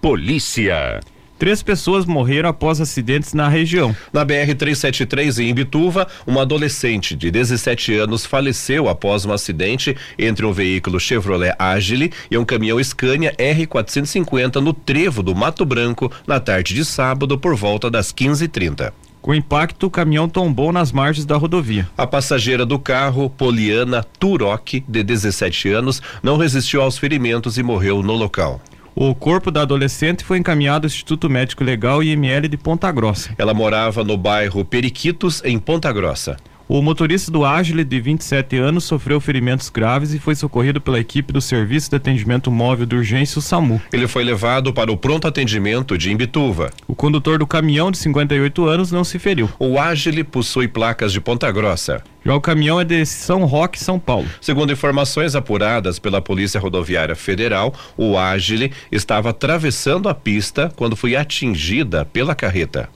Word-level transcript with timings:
Polícia. 0.00 1.00
Três 1.40 1.60
pessoas 1.60 2.06
morreram 2.06 2.48
após 2.48 2.80
acidentes 2.80 3.34
na 3.34 3.48
região. 3.48 3.94
Na 4.12 4.24
BR-373, 4.24 5.42
em 5.42 5.50
Imbituva, 5.50 6.06
uma 6.24 6.42
adolescente 6.42 7.16
de 7.16 7.32
17 7.32 7.94
anos 7.94 8.24
faleceu 8.24 8.88
após 8.88 9.24
um 9.24 9.32
acidente 9.32 9.96
entre 10.16 10.46
um 10.46 10.52
veículo 10.52 11.00
Chevrolet 11.00 11.52
Agile 11.58 12.12
e 12.30 12.38
um 12.38 12.44
caminhão 12.44 12.82
Scania 12.82 13.34
R450 13.36 14.56
no 14.56 14.72
trevo 14.72 15.20
do 15.20 15.34
Mato 15.34 15.64
Branco 15.64 16.10
na 16.26 16.38
tarde 16.38 16.74
de 16.74 16.84
sábado 16.84 17.36
por 17.36 17.56
volta 17.56 17.90
das 17.90 18.12
15h30. 18.12 18.92
Com 19.20 19.32
o 19.32 19.34
impacto, 19.34 19.86
o 19.86 19.90
caminhão 19.90 20.28
tombou 20.28 20.72
nas 20.72 20.92
margens 20.92 21.26
da 21.26 21.36
rodovia. 21.36 21.88
A 21.96 22.06
passageira 22.06 22.64
do 22.64 22.78
carro, 22.78 23.28
Poliana 23.28 24.04
Turok, 24.18 24.84
de 24.86 25.02
17 25.02 25.70
anos, 25.70 26.00
não 26.22 26.36
resistiu 26.36 26.82
aos 26.82 26.96
ferimentos 26.96 27.58
e 27.58 27.62
morreu 27.64 28.00
no 28.00 28.14
local. 28.14 28.60
O 29.00 29.14
corpo 29.14 29.52
da 29.52 29.62
adolescente 29.62 30.24
foi 30.24 30.38
encaminhado 30.38 30.84
ao 30.84 30.88
Instituto 30.88 31.30
Médico 31.30 31.62
Legal 31.62 32.02
IML 32.02 32.48
de 32.48 32.56
Ponta 32.56 32.90
Grossa. 32.90 33.32
Ela 33.38 33.54
morava 33.54 34.02
no 34.02 34.16
bairro 34.16 34.64
Periquitos, 34.64 35.40
em 35.44 35.56
Ponta 35.56 35.92
Grossa. 35.92 36.36
O 36.70 36.82
motorista 36.82 37.30
do 37.30 37.46
Ágile, 37.46 37.82
de 37.82 37.98
27 37.98 38.58
anos, 38.58 38.84
sofreu 38.84 39.18
ferimentos 39.22 39.70
graves 39.70 40.12
e 40.12 40.18
foi 40.18 40.34
socorrido 40.34 40.82
pela 40.82 41.00
equipe 41.00 41.32
do 41.32 41.40
Serviço 41.40 41.88
de 41.88 41.96
Atendimento 41.96 42.50
Móvel 42.50 42.84
de 42.84 42.94
Urgência, 42.94 43.38
o 43.38 43.42
SAMU. 43.42 43.80
Ele 43.90 44.06
foi 44.06 44.22
levado 44.22 44.70
para 44.70 44.92
o 44.92 44.96
pronto 44.96 45.26
atendimento 45.26 45.96
de 45.96 46.12
Imbituva. 46.12 46.68
O 46.86 46.94
condutor 46.94 47.38
do 47.38 47.46
caminhão, 47.46 47.90
de 47.90 47.96
58 47.96 48.66
anos, 48.66 48.92
não 48.92 49.02
se 49.02 49.18
feriu. 49.18 49.48
O 49.58 49.78
Ágile 49.78 50.22
possui 50.22 50.68
placas 50.68 51.10
de 51.10 51.22
Ponta 51.22 51.50
Grossa. 51.50 52.02
Já 52.22 52.34
o 52.34 52.40
caminhão 52.40 52.78
é 52.78 52.84
de 52.84 53.06
São 53.06 53.46
Roque, 53.46 53.82
São 53.82 53.98
Paulo. 53.98 54.28
Segundo 54.38 54.70
informações 54.70 55.34
apuradas 55.34 55.98
pela 55.98 56.20
Polícia 56.20 56.60
Rodoviária 56.60 57.16
Federal, 57.16 57.72
o 57.96 58.18
Ágile 58.18 58.72
estava 58.92 59.30
atravessando 59.30 60.06
a 60.06 60.14
pista 60.14 60.70
quando 60.76 60.94
foi 60.94 61.16
atingida 61.16 62.04
pela 62.04 62.34
carreta. 62.34 62.90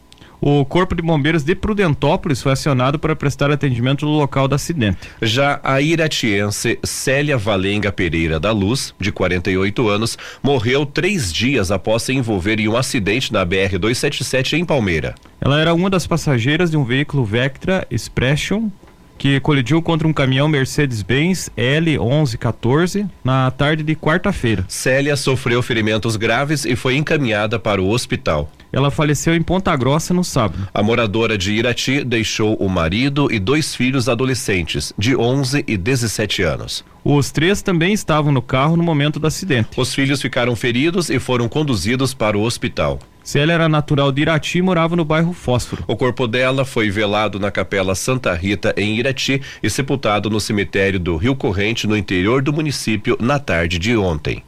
O 0.45 0.65
Corpo 0.65 0.97
de 0.97 1.03
Bombeiros 1.03 1.45
de 1.45 1.55
Prudentópolis 1.55 2.43
foi 2.43 2.51
acionado 2.51 2.99
para 2.99 3.15
prestar 3.15 3.53
atendimento 3.53 4.05
no 4.05 4.11
local 4.11 4.49
do 4.49 4.57
acidente. 4.57 4.99
Já 5.23 5.61
a 5.63 5.81
iratiense 5.81 6.81
Célia 6.83 7.39
Valenga 7.39 7.93
Pereira 7.93 8.41
da 8.41 8.51
Luz, 8.51 8.93
de 8.99 9.13
48 9.13 9.89
anos, 9.89 10.19
morreu 10.43 10.85
três 10.85 11.33
dias 11.33 11.71
após 11.71 12.03
se 12.03 12.13
envolver 12.13 12.59
em 12.59 12.67
um 12.67 12.77
acidente 12.77 13.33
na 13.33 13.47
BR-277 13.47 14.55
em 14.55 14.65
Palmeira. 14.65 15.15
Ela 15.41 15.61
era 15.61 15.73
uma 15.73 15.89
das 15.89 16.09
passageiras 16.09 16.73
de 16.73 16.77
um 16.77 16.83
veículo 16.83 17.25
Vectra 17.25 17.87
Expression 17.89 18.69
que 19.17 19.39
colidiu 19.39 19.81
contra 19.81 20.09
um 20.09 20.13
caminhão 20.13 20.49
Mercedes-Benz 20.49 21.51
L1114 21.57 23.09
na 23.23 23.49
tarde 23.53 23.85
de 23.85 23.95
quarta-feira. 23.95 24.65
Célia 24.67 25.15
sofreu 25.15 25.63
ferimentos 25.63 26.17
graves 26.17 26.65
e 26.65 26.75
foi 26.75 26.97
encaminhada 26.97 27.61
para 27.61 27.81
o 27.81 27.89
hospital. 27.89 28.51
Ela 28.73 28.91
faleceu 28.91 29.35
em 29.35 29.43
Ponta 29.43 29.77
Grossa 29.77 30.15
no 30.15 30.25
sábado. 30.25 30.67
A 30.73 30.83
moradora 30.83 31.37
de 31.37 31.53
Irati 31.53 32.03
deixou 32.03 32.55
o 32.55 32.69
marido 32.69 33.29
e 33.31 33.39
dois 33.39 33.75
filhos 33.75 34.09
adolescentes, 34.09 34.95
de 34.97 35.15
11 35.15 35.65
e 35.69 35.77
17 35.77 36.43
anos. 36.43 36.85
Os 37.05 37.31
três 37.31 37.61
também 37.61 37.93
estavam 37.93 38.33
no 38.33 38.41
carro 38.41 38.77
no 38.77 38.83
momento 38.83 39.21
do 39.21 39.27
acidente. 39.27 39.69
Os 39.77 39.95
filhos 39.95 40.23
ficaram 40.23 40.57
feridos 40.57 41.11
e 41.11 41.19
foram 41.19 41.49
conduzidos 41.49 42.15
para 42.15 42.39
o 42.39 42.43
hospital. 42.43 42.99
Célia 43.23 43.53
era 43.53 43.69
natural 43.69 44.11
de 44.11 44.23
Irati 44.23 44.59
e 44.59 44.63
morava 44.63 44.97
no 44.97 45.05
bairro 45.05 45.33
Fósforo. 45.33 45.85
O 45.87 45.97
corpo 45.97 46.27
dela 46.27 46.65
foi 46.65 46.91
velado 46.91 47.39
na 47.39 47.51
Capela 47.51 47.95
Santa 47.95 48.35
Rita, 48.35 48.75
em 48.77 48.97
Irati, 48.99 49.41
e 49.63 49.71
sepultado 49.71 50.29
no 50.29 50.41
cemitério 50.41 50.99
do 50.99 51.17
Rio 51.17 51.37
Corrente, 51.37 51.87
no 51.87 51.97
interior 51.97 52.43
do 52.43 52.53
município, 52.53 53.17
na 53.21 53.39
tarde 53.39 53.79
de 53.79 53.97
ontem. 53.97 54.43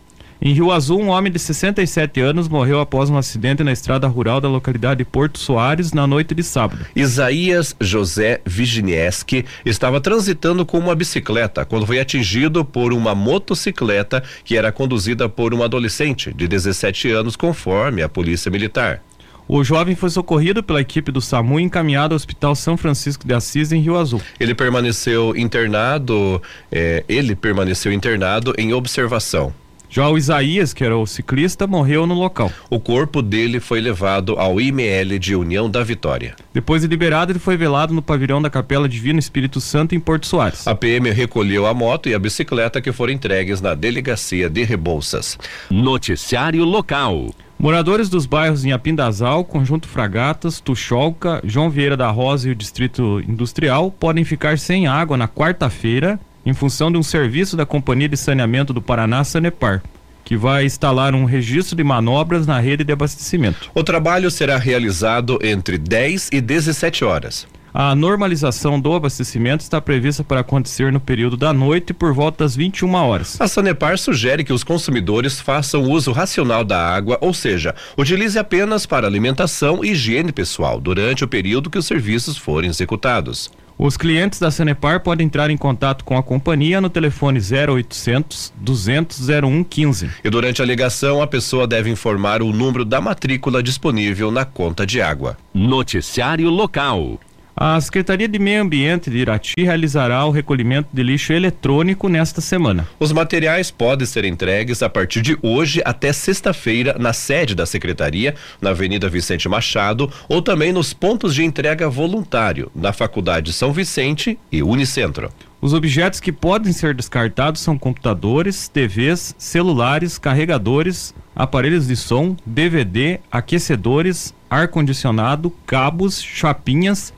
Em 0.47 0.53
Rio 0.53 0.71
Azul, 0.71 1.01
um 1.01 1.09
homem 1.09 1.33
de 1.33 1.39
67 1.39 2.21
anos 2.21 2.51
morreu 2.51 2.79
após 2.79 3.09
um 3.09 3.17
acidente 3.17 3.65
na 3.65 3.73
estrada 3.73 4.07
rural 4.07 4.43
da 4.43 4.49
localidade 4.49 4.99
de 4.99 5.05
Porto 5.07 5.39
Soares 5.39 5.95
na 5.95 6.07
noite 6.07 6.35
de 6.35 6.43
sábado. 6.43 6.85
Isaías 6.95 7.75
José 7.81 8.43
Viginieski 8.45 9.47
estava 9.65 10.03
transitando 10.03 10.67
com 10.67 10.79
uma 10.79 10.95
bicicleta 10.95 11.65
quando 11.65 11.87
foi 11.87 11.99
atingido 11.99 12.63
por 12.63 12.93
uma 12.93 13.15
motocicleta 13.15 14.23
que 14.45 14.55
era 14.55 14.71
conduzida 14.71 15.31
por 15.31 15.55
um 15.55 15.63
adolescente 15.63 16.31
de 16.31 16.47
17 16.47 17.11
anos, 17.11 17.37
conforme 17.37 18.03
a 18.03 18.09
Polícia 18.09 18.51
Militar. 18.51 19.03
O 19.49 19.65
jovem 19.65 19.95
foi 19.95 20.11
socorrido 20.11 20.63
pela 20.63 20.83
equipe 20.83 21.11
do 21.11 21.23
SAMU 21.23 21.59
e 21.59 21.63
encaminhado 21.63 22.13
ao 22.13 22.17
Hospital 22.17 22.55
São 22.55 22.77
Francisco 22.77 23.27
de 23.27 23.33
Assis, 23.33 23.73
em 23.73 23.81
Rio 23.81 23.97
Azul. 23.97 24.21
Ele 24.39 24.55
permaneceu 24.55 25.35
internado, 25.35 26.41
eh, 26.71 27.03
ele 27.09 27.35
permaneceu 27.35 27.91
internado 27.91 28.53
em 28.59 28.75
observação. 28.75 29.64
Já 29.95 30.09
o 30.09 30.19
Isaías, 30.19 30.75
que 30.75 30.83
era 30.83 30.99
o 30.99 31.07
ciclista, 31.07 31.69
morreu 31.69 32.05
no 32.05 32.15
local. 32.15 32.51
O 32.69 32.81
corpo 32.81 33.23
dele 33.23 33.61
foi 33.61 33.81
levado 33.81 34.35
ao 34.37 34.61
IML 34.61 35.21
de 35.21 35.37
União 35.37 35.71
da 35.71 35.85
Vitória. 35.85 36.35
Depois 36.53 36.83
de 36.83 36.89
liberado, 36.89 37.31
ele 37.31 37.39
foi 37.39 37.57
velado 37.57 37.95
no 37.95 38.03
pavilhão 38.03 38.43
da 38.43 38.51
Capela 38.51 38.89
Divino 38.89 39.21
Espírito 39.21 39.61
Santo 39.61 39.95
em 39.95 40.01
Porto 40.01 40.27
Soares. 40.27 40.67
A 40.67 40.75
PM 40.75 41.09
recolheu 41.13 41.65
a 41.65 41.73
moto 41.73 42.09
e 42.09 42.15
a 42.15 42.19
bicicleta 42.19 42.81
que 42.81 42.91
foram 42.91 43.13
entregues 43.13 43.61
na 43.61 43.73
delegacia 43.73 44.51
de 44.51 44.65
Rebouças. 44.65 45.39
Noticiário 45.71 46.65
local. 46.65 47.31
Moradores 47.57 48.09
dos 48.09 48.27
bairros 48.27 48.65
em 48.65 48.73
Apindazal, 48.73 49.45
Conjunto 49.45 49.87
Fragatas, 49.87 50.59
Tuxolca, 50.59 51.41
João 51.45 51.71
Vieira 51.71 51.97
da 51.97 52.11
Rosa 52.11 52.49
e 52.49 52.51
o 52.51 52.57
Distrito 52.57 53.23
Industrial 53.29 53.93
podem 53.93 54.25
ficar 54.25 54.59
sem 54.59 54.89
água 54.89 55.17
na 55.17 55.29
quarta-feira 55.29 56.19
em 56.45 56.53
função 56.53 56.91
de 56.91 56.99
um 56.99 57.03
serviço 57.03 57.57
da 57.57 57.65
Companhia 57.67 58.09
de 58.09 58.17
Saneamento 58.17 58.73
do 58.73 58.83
Paraná, 58.83 59.25
Sanepar, 59.25 59.83
que 60.25 60.37
vai 60.37 60.65
instalar 60.65 61.15
um 61.15 61.25
registro 61.25 61.77
de 61.77 61.85
manobras 61.85 62.47
na 62.47 62.59
rede 62.59 62.85
de 62.85 62.93
abastecimento. 62.93 63.71
O 63.75 63.85
trabalho 63.85 64.31
será 64.31 64.57
realizado 64.57 65.39
entre 65.43 65.79
10 65.79 66.31
e 66.33 66.41
17 66.41 67.05
horas. 67.05 67.47
A 67.77 67.93
normalização 67.93 68.79
do 68.79 68.93
abastecimento 68.93 69.63
está 69.63 69.81
prevista 69.81 70.23
para 70.23 70.39
acontecer 70.39 70.93
no 70.93 71.01
período 71.01 71.37
da 71.37 71.53
noite 71.53 71.93
por 71.93 72.15
volta 72.15 72.45
das 72.45 72.55
21 72.55 72.95
horas. 72.95 73.41
A 73.41 73.49
Sanepar 73.49 73.99
sugere 73.99 74.45
que 74.45 74.53
os 74.53 74.63
consumidores 74.63 75.41
façam 75.41 75.83
uso 75.83 76.13
racional 76.13 76.63
da 76.63 76.79
água, 76.79 77.19
ou 77.21 77.35
seja, 77.35 77.75
utilize 77.99 78.39
apenas 78.39 78.87
para 78.87 79.09
alimentação 79.09 79.85
e 79.85 79.91
higiene 79.91 80.31
pessoal 80.31 80.81
durante 80.81 81.25
o 81.25 81.29
período 81.29 81.69
que 81.69 81.77
os 81.77 81.85
serviços 81.85 82.37
forem 82.37 82.71
executados. 82.71 83.51
Os 83.77 83.97
clientes 83.97 84.39
da 84.39 84.51
Sanepar 84.51 85.01
podem 85.01 85.27
entrar 85.27 85.51
em 85.51 85.57
contato 85.57 86.05
com 86.05 86.17
a 86.17 86.23
companhia 86.23 86.81
no 86.81 86.89
telefone 86.89 87.41
0800 87.41 88.53
200 88.57 89.29
0115. 89.29 90.11
E 90.23 90.31
durante 90.31 90.63
a 90.63 90.65
ligação, 90.65 91.21
a 91.21 91.27
pessoa 91.27 91.67
deve 91.67 91.91
informar 91.91 92.41
o 92.41 92.53
número 92.53 92.85
da 92.85 93.01
matrícula 93.01 93.63
disponível 93.63 94.31
na 94.31 94.45
conta 94.45 94.87
de 94.87 95.01
água. 95.01 95.37
Noticiário 95.53 96.49
local. 96.51 97.19
A 97.57 97.81
Secretaria 97.81 98.27
de 98.27 98.37
Meio 98.37 98.63
Ambiente 98.63 99.09
de 99.09 99.19
Irati 99.19 99.55
realizará 99.57 100.25
o 100.25 100.33
recolhimento 100.33 100.89
de 100.93 101.05
lixo 101.05 101.33
eletrônico 101.33 102.09
nesta 102.09 102.41
semana. 102.41 102.89
Os 102.99 103.13
materiais 103.13 103.71
podem 103.71 104.05
ser 104.05 104.25
entregues 104.25 104.83
a 104.83 104.91
partir 104.91 105.23
de 105.23 105.39
hoje 105.41 105.81
até 105.85 106.13
sexta-feira 106.13 106.97
na 106.99 107.13
sede 107.13 107.55
da 107.55 107.65
Secretaria, 107.65 108.35
na 108.61 108.71
Avenida 108.71 109.09
Vicente 109.09 109.49
Machado, 109.49 110.11
ou 110.29 110.43
também 110.43 110.73
nos 110.73 110.93
pontos 110.93 111.33
de 111.33 111.45
entrega 111.45 111.89
voluntário, 111.89 112.73
na 112.75 112.93
Faculdade 112.93 113.53
São 113.53 113.73
Vicente 113.73 114.37
e 114.51 114.61
Unicentro. 114.61 115.31
Os 115.61 115.73
objetos 115.73 116.19
que 116.19 116.33
podem 116.33 116.73
ser 116.73 116.93
descartados 116.93 117.61
são 117.61 117.79
computadores, 117.79 118.67
TVs, 118.67 119.33
celulares, 119.39 120.19
carregadores, 120.19 121.15
aparelhos 121.37 121.87
de 121.87 121.95
som, 121.95 122.37
DVD, 122.45 123.21
aquecedores, 123.31 124.35
ar-condicionado, 124.51 125.53
cabos, 125.65 126.21
chapinhas 126.21 127.15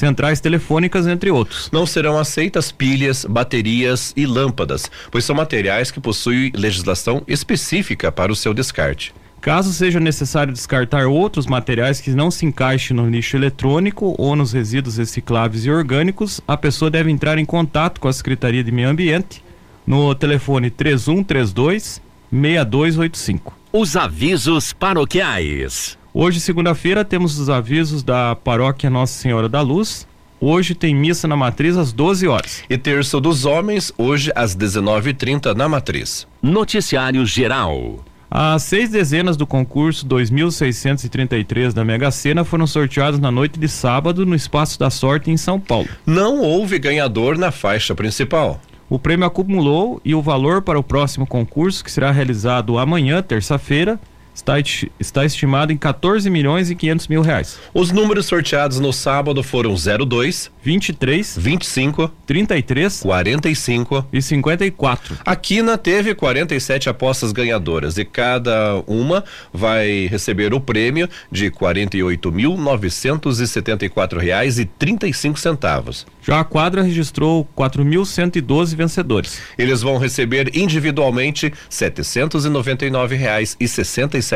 centrais 0.00 0.40
telefônicas, 0.40 1.06
entre 1.06 1.30
outros. 1.30 1.70
Não 1.70 1.86
serão 1.86 2.18
aceitas 2.18 2.72
pilhas, 2.72 3.24
baterias 3.24 4.12
e 4.16 4.26
lâmpadas, 4.26 4.90
pois 5.10 5.24
são 5.24 5.36
materiais 5.36 5.90
que 5.90 6.00
possuem 6.00 6.50
legislação 6.54 7.22
específica 7.28 8.10
para 8.10 8.32
o 8.32 8.36
seu 8.36 8.52
descarte. 8.52 9.14
Caso 9.40 9.72
seja 9.72 10.00
necessário 10.00 10.52
descartar 10.52 11.06
outros 11.06 11.46
materiais 11.46 12.00
que 12.00 12.10
não 12.10 12.30
se 12.30 12.44
encaixem 12.44 12.94
no 12.94 13.08
lixo 13.08 13.36
eletrônico 13.36 14.14
ou 14.18 14.36
nos 14.36 14.52
resíduos 14.52 14.98
recicláveis 14.98 15.64
e 15.64 15.70
orgânicos, 15.70 16.40
a 16.46 16.56
pessoa 16.56 16.90
deve 16.90 17.10
entrar 17.10 17.38
em 17.38 17.44
contato 17.44 18.00
com 18.00 18.08
a 18.08 18.12
Secretaria 18.12 18.62
de 18.62 18.70
Meio 18.70 18.90
Ambiente 18.90 19.42
no 19.86 20.14
telefone 20.14 20.70
3132 20.70 22.02
6285. 22.30 23.54
Os 23.72 23.96
avisos 23.96 24.72
paroquiais. 24.72 25.99
Hoje, 26.12 26.40
segunda-feira, 26.40 27.04
temos 27.04 27.38
os 27.38 27.48
avisos 27.48 28.02
da 28.02 28.34
paróquia 28.34 28.90
Nossa 28.90 29.12
Senhora 29.12 29.48
da 29.48 29.60
Luz. 29.60 30.08
Hoje 30.40 30.74
tem 30.74 30.92
missa 30.92 31.28
na 31.28 31.36
matriz 31.36 31.76
às 31.76 31.92
12 31.92 32.26
horas. 32.26 32.64
E 32.68 32.76
terço 32.76 33.20
dos 33.20 33.44
homens, 33.44 33.92
hoje 33.96 34.32
às 34.34 34.56
19h30 34.56 35.54
na 35.54 35.68
matriz. 35.68 36.26
Noticiário 36.42 37.24
geral. 37.24 38.04
As 38.28 38.64
seis 38.64 38.90
dezenas 38.90 39.36
do 39.36 39.46
concurso 39.46 40.04
2633 40.04 41.72
da 41.72 41.84
Mega 41.84 42.10
Sena 42.10 42.42
foram 42.42 42.66
sorteadas 42.66 43.20
na 43.20 43.30
noite 43.30 43.60
de 43.60 43.68
sábado 43.68 44.26
no 44.26 44.34
Espaço 44.34 44.80
da 44.80 44.90
Sorte 44.90 45.30
em 45.30 45.36
São 45.36 45.60
Paulo. 45.60 45.88
Não 46.04 46.40
houve 46.40 46.80
ganhador 46.80 47.38
na 47.38 47.52
faixa 47.52 47.94
principal. 47.94 48.60
O 48.88 48.98
prêmio 48.98 49.26
acumulou 49.26 50.00
e 50.04 50.12
o 50.16 50.22
valor 50.22 50.62
para 50.62 50.78
o 50.78 50.82
próximo 50.82 51.24
concurso, 51.24 51.84
que 51.84 51.90
será 51.92 52.10
realizado 52.10 52.78
amanhã, 52.78 53.22
terça-feira, 53.22 54.00
está, 54.40 54.54
está 54.98 55.24
estimado 55.24 55.72
em 55.72 55.76
14 55.76 56.28
milhões 56.30 56.68
e 56.70 56.74
500 56.74 57.06
mil 57.08 57.22
reais. 57.22 57.58
Os 57.72 57.92
números 57.92 58.26
sorteados 58.26 58.80
no 58.80 58.92
sábado 58.92 59.40
foram 59.42 59.74
02, 59.74 60.50
23, 60.62 61.38
25, 61.38 62.12
33, 62.26 63.00
45 63.00 64.06
e 64.12 64.20
54. 64.20 65.16
A 65.24 65.34
Quina 65.36 65.78
teve 65.78 66.14
47 66.14 66.88
apostas 66.88 67.30
ganhadoras 67.32 67.96
e 67.98 68.04
cada 68.04 68.82
uma 68.86 69.24
vai 69.52 70.06
receber 70.06 70.54
o 70.54 70.60
prêmio 70.60 71.08
de 71.30 71.50
48.974 71.50 74.18
reais 74.18 74.58
e 74.58 74.64
35 74.64 75.38
centavos. 75.38 76.06
Já 76.22 76.40
a 76.40 76.44
quadra 76.44 76.82
registrou 76.82 77.48
4.112 77.56 78.76
vencedores. 78.76 79.40
Eles 79.56 79.80
vão 79.82 79.98
receber 79.98 80.50
individualmente 80.54 81.46
R$ 81.46 81.54
799 81.68 83.16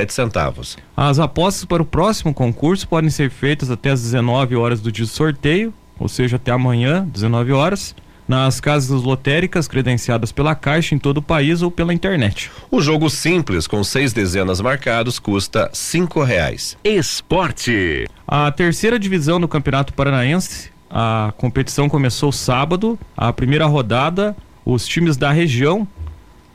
e 0.03 0.07
67 0.07 0.13
centavos. 0.13 0.77
As 0.97 1.19
apostas 1.19 1.65
para 1.65 1.83
o 1.83 1.87
próximo 1.87 2.35
concurso 2.35 2.89
podem 2.89 3.11
ser 3.11 3.31
feitas 3.31 3.71
até 3.71 3.91
às 3.91 4.03
19 4.03 4.57
horas 4.57 4.81
do 4.81 4.91
dia 4.91 5.05
do 5.05 5.09
sorteio, 5.09 5.73
ou 5.99 6.09
seja, 6.09 6.37
até 6.37 6.51
amanhã, 6.51 7.07
19 7.13 7.53
horas 7.53 7.95
nas 8.27 8.59
casas 8.59 9.03
lotéricas 9.03 9.69
credenciadas 9.69 10.33
pela 10.33 10.55
Caixa 10.55 10.95
em 10.95 10.99
todo 10.99 11.19
o 11.19 11.23
país 11.23 11.61
ou 11.61 11.71
pela 11.71 11.93
internet. 11.93 12.51
O 12.71 12.81
jogo 12.81 13.11
simples 13.11 13.67
com 13.67 13.85
seis 13.85 14.15
dezenas 14.15 14.63
marcados 14.63 15.19
custa 15.19 15.69
cinco 15.75 16.23
reais. 16.23 16.77
Esporte. 16.83 18.07
A 18.27 18.51
terceira 18.51 18.99
divisão 18.99 19.39
do 19.39 19.47
Campeonato 19.47 19.93
Paranaense, 19.93 20.71
a 20.91 21.35
competição 21.37 21.89
começou 21.89 22.33
sábado, 22.33 22.99
a 23.15 23.33
primeira 23.33 23.67
rodada, 23.67 24.35
os 24.65 24.87
times 24.87 25.17
da 25.17 25.31
região 25.31 25.87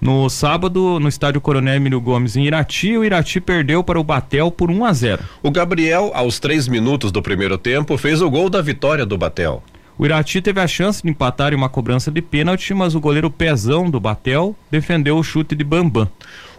no 0.01 0.30
sábado, 0.30 1.00
no 1.00 1.10
estádio 1.10 1.42
Coronel 1.42 1.75
Emílio 1.75 2.00
Gomes, 2.00 2.38
em 2.38 2.46
Irati, 2.46 2.98
o 2.98 3.04
Irati 3.04 3.42
perdeu 3.42 3.84
para 3.84 4.00
o 4.00 4.04
Batel 4.04 4.50
por 4.50 4.72
1 4.72 4.86
a 4.86 4.94
0. 4.94 5.24
O 5.44 5.51
Gabriel, 5.51 6.12
aos 6.13 6.40
três 6.40 6.68
minutos 6.68 7.12
do 7.12 7.22
primeiro 7.22 7.57
tempo, 7.57 7.98
fez 7.98 8.22
o 8.22 8.30
gol 8.30 8.50
da 8.50 8.62
vitória 8.62 9.06
do 9.06 9.18
Batel. 9.18 9.62
O 9.98 10.06
Irati 10.06 10.42
teve 10.42 10.62
a 10.62 10.68
chance 10.68 11.04
de 11.04 11.10
empatar 11.10 11.51
em 11.51 11.57
uma 11.57 11.68
cobrança 11.68 12.10
de 12.10 12.22
pênalti, 12.22 12.74
mas 12.74 12.96
o 12.96 13.01
goleiro 13.01 13.30
Pezão 13.30 13.90
do 13.90 14.00
Batel 14.00 14.56
defendeu 14.72 15.18
o 15.18 15.24
chute 15.24 15.54
de 15.54 15.63
Bambam. 15.66 16.07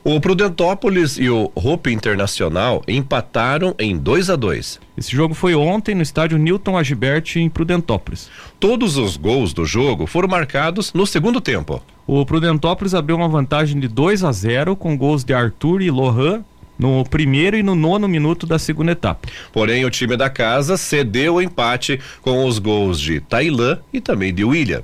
O 0.02 0.18
Prudentópolis 0.18 1.18
e 1.18 1.28
o 1.28 1.52
Hope 1.54 1.92
Internacional 1.92 2.82
empataram 2.88 3.74
em 3.78 3.98
2 3.98 4.30
a 4.30 4.36
2. 4.36 4.80
Esse 4.96 5.14
jogo 5.14 5.34
foi 5.34 5.54
ontem 5.54 5.94
no 5.94 6.00
estádio 6.00 6.38
Newton 6.38 6.78
Agibert 6.78 7.36
em 7.36 7.50
Prudentópolis. 7.50 8.30
Todos 8.58 8.96
os 8.96 9.18
gols 9.18 9.52
do 9.52 9.66
jogo 9.66 10.06
foram 10.06 10.26
marcados 10.26 10.94
no 10.94 11.06
segundo 11.06 11.38
tempo. 11.38 11.82
O 12.06 12.24
Prudentópolis 12.24 12.94
abriu 12.94 13.14
uma 13.16 13.28
vantagem 13.28 13.78
de 13.78 13.88
2 13.88 14.24
a 14.24 14.32
0 14.32 14.74
com 14.74 14.96
gols 14.96 15.22
de 15.22 15.34
Arthur 15.34 15.82
e 15.82 15.90
Lohan 15.90 16.42
no 16.78 17.04
primeiro 17.04 17.58
e 17.58 17.62
no 17.62 17.74
nono 17.74 18.08
minuto 18.08 18.46
da 18.46 18.58
segunda 18.58 18.92
etapa. 18.92 19.28
Porém, 19.52 19.84
o 19.84 19.90
time 19.90 20.16
da 20.16 20.30
casa 20.30 20.78
cedeu 20.78 21.34
o 21.34 21.42
empate 21.42 22.00
com 22.22 22.46
os 22.46 22.58
gols 22.58 22.98
de 22.98 23.20
Tailã 23.20 23.78
e 23.92 24.00
também 24.00 24.32
de 24.32 24.44
William. 24.44 24.82